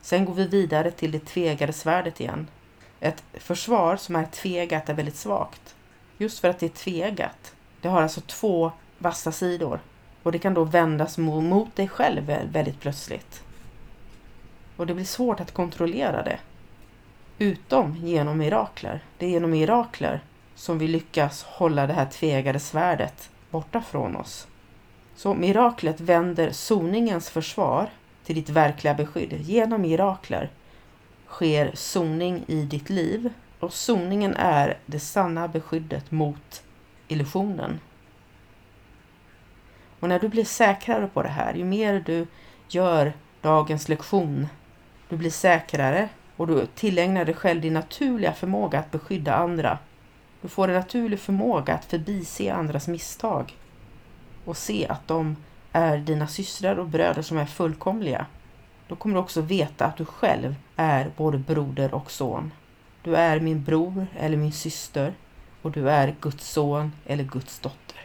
Sen 0.00 0.24
går 0.24 0.34
vi 0.34 0.46
vidare 0.46 0.90
till 0.90 1.10
det 1.10 1.18
tvegade 1.18 1.72
svärdet 1.72 2.20
igen. 2.20 2.46
Ett 3.00 3.24
försvar 3.34 3.96
som 3.96 4.16
är 4.16 4.24
tvegat 4.26 4.88
är 4.88 4.94
väldigt 4.94 5.16
svagt. 5.16 5.74
Just 6.18 6.38
för 6.38 6.48
att 6.48 6.58
det 6.58 6.66
är 6.66 6.70
tvegat. 6.70 7.54
Det 7.80 7.88
har 7.88 8.02
alltså 8.02 8.20
två 8.20 8.72
vassa 8.98 9.32
sidor. 9.32 9.80
Och 10.22 10.32
det 10.32 10.38
kan 10.38 10.54
då 10.54 10.64
vändas 10.64 11.18
mot 11.18 11.76
dig 11.76 11.88
själv 11.88 12.26
väldigt 12.52 12.80
plötsligt. 12.80 13.42
Och 14.76 14.86
det 14.86 14.94
blir 14.94 15.04
svårt 15.04 15.40
att 15.40 15.54
kontrollera 15.54 16.22
det. 16.22 16.38
Utom 17.38 17.96
genom 17.96 18.38
mirakler. 18.38 19.04
Det 19.18 19.26
är 19.26 19.30
genom 19.30 19.50
mirakler 19.50 20.20
som 20.54 20.78
vi 20.78 20.88
lyckas 20.88 21.42
hålla 21.42 21.86
det 21.86 21.92
här 21.92 22.06
tvegade 22.06 22.60
svärdet 22.60 23.30
borta 23.56 23.82
från 23.82 24.16
oss. 24.16 24.46
Så 25.14 25.34
miraklet 25.34 26.00
vänder 26.00 26.50
soningens 26.50 27.30
försvar 27.30 27.88
till 28.24 28.34
ditt 28.34 28.48
verkliga 28.48 28.94
beskydd. 28.94 29.32
Genom 29.32 29.82
mirakler 29.82 30.50
sker 31.28 31.70
soning 31.74 32.44
i 32.46 32.62
ditt 32.62 32.90
liv 32.90 33.32
och 33.60 33.72
soningen 33.72 34.34
är 34.36 34.78
det 34.86 35.00
sanna 35.00 35.48
beskyddet 35.48 36.10
mot 36.10 36.62
illusionen. 37.08 37.80
Och 40.00 40.08
när 40.08 40.20
du 40.20 40.28
blir 40.28 40.44
säkrare 40.44 41.06
på 41.06 41.22
det 41.22 41.28
här, 41.28 41.54
ju 41.54 41.64
mer 41.64 42.02
du 42.06 42.26
gör 42.68 43.12
dagens 43.40 43.88
lektion, 43.88 44.48
du 45.08 45.16
blir 45.16 45.30
säkrare 45.30 46.08
och 46.36 46.46
du 46.46 46.66
tillägnar 46.66 47.24
dig 47.24 47.34
själv 47.34 47.60
din 47.60 47.74
naturliga 47.74 48.32
förmåga 48.32 48.78
att 48.78 48.90
beskydda 48.90 49.34
andra. 49.34 49.78
Du 50.42 50.48
får 50.48 50.68
en 50.68 50.74
naturlig 50.74 51.20
förmåga 51.20 51.74
att 51.74 51.84
förbise 51.84 52.52
andras 52.52 52.88
misstag 52.88 53.56
och 54.44 54.56
se 54.56 54.86
att 54.88 55.08
de 55.08 55.36
är 55.72 55.98
dina 55.98 56.26
systrar 56.26 56.78
och 56.78 56.86
bröder 56.86 57.22
som 57.22 57.38
är 57.38 57.46
fullkomliga. 57.46 58.26
Då 58.88 58.96
kommer 58.96 59.14
du 59.14 59.20
också 59.20 59.40
veta 59.40 59.84
att 59.84 59.96
du 59.96 60.04
själv 60.04 60.54
är 60.76 61.10
både 61.16 61.38
broder 61.38 61.94
och 61.94 62.10
son. 62.10 62.52
Du 63.02 63.16
är 63.16 63.40
min 63.40 63.64
bror 63.64 64.06
eller 64.18 64.36
min 64.36 64.52
syster 64.52 65.14
och 65.62 65.70
du 65.70 65.90
är 65.90 66.14
Guds 66.20 66.50
son 66.50 66.92
eller 67.06 67.24
Guds 67.24 67.58
dotter. 67.58 68.00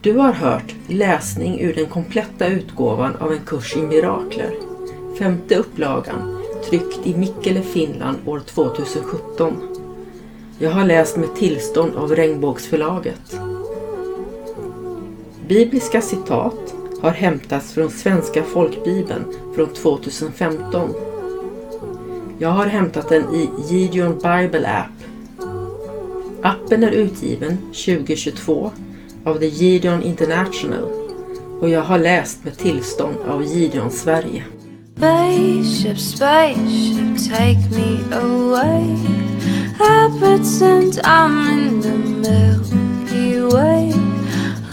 Du 0.00 0.18
har 0.18 0.32
hört 0.32 0.74
läsning 0.88 1.60
ur 1.60 1.74
den 1.74 1.86
kompletta 1.86 2.46
utgåvan 2.46 3.16
av 3.16 3.32
en 3.32 3.44
kurs 3.44 3.76
i 3.76 3.82
mirakler. 3.82 4.52
Femte 5.18 5.56
upplagan, 5.56 6.42
tryckt 6.70 7.06
i 7.06 7.16
Mikkele, 7.16 7.62
Finland 7.62 8.18
år 8.26 8.40
2017. 8.40 9.71
Jag 10.58 10.70
har 10.70 10.84
läst 10.84 11.16
med 11.16 11.34
tillstånd 11.34 11.94
av 11.96 12.14
Regnbågsförlaget. 12.14 13.40
Bibliska 15.48 16.00
citat 16.00 16.74
har 17.02 17.10
hämtats 17.10 17.72
från 17.72 17.90
Svenska 17.90 18.42
folkbibeln 18.42 19.24
från 19.54 19.68
2015. 19.68 20.94
Jag 22.38 22.48
har 22.48 22.66
hämtat 22.66 23.08
den 23.08 23.34
i 23.34 23.50
Gideon 23.68 24.12
Bible 24.14 24.68
App. 24.68 25.02
Appen 26.42 26.84
är 26.84 26.90
utgiven 26.90 27.58
2022 27.58 28.70
av 29.24 29.38
The 29.38 29.46
Gideon 29.46 30.02
International 30.02 30.84
och 31.60 31.68
jag 31.68 31.82
har 31.82 31.98
läst 31.98 32.44
med 32.44 32.58
tillstånd 32.58 33.16
av 33.28 33.44
Gideon 33.44 33.90
Sverige. 33.90 34.44
Spaceship, 34.96 35.98
spaceship, 35.98 37.30
take 37.30 37.70
me 37.70 38.16
away 38.16 38.96
I 39.82 40.08
pretend 40.18 41.00
I'm 41.04 41.48
in 41.50 41.80
the 41.80 41.96
Milky 42.24 43.42
Way. 43.54 43.92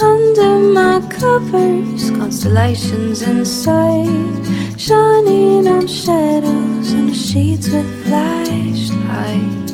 Under 0.02 0.60
my 0.60 1.02
covers, 1.10 2.12
constellations 2.12 3.24
inside. 3.24 4.38
Shining 4.80 5.68
on 5.68 5.88
shadows 5.88 6.92
and 6.94 7.16
sheets 7.16 7.70
with 7.70 7.90
flashlights. 8.06 9.74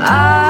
I 0.00 0.41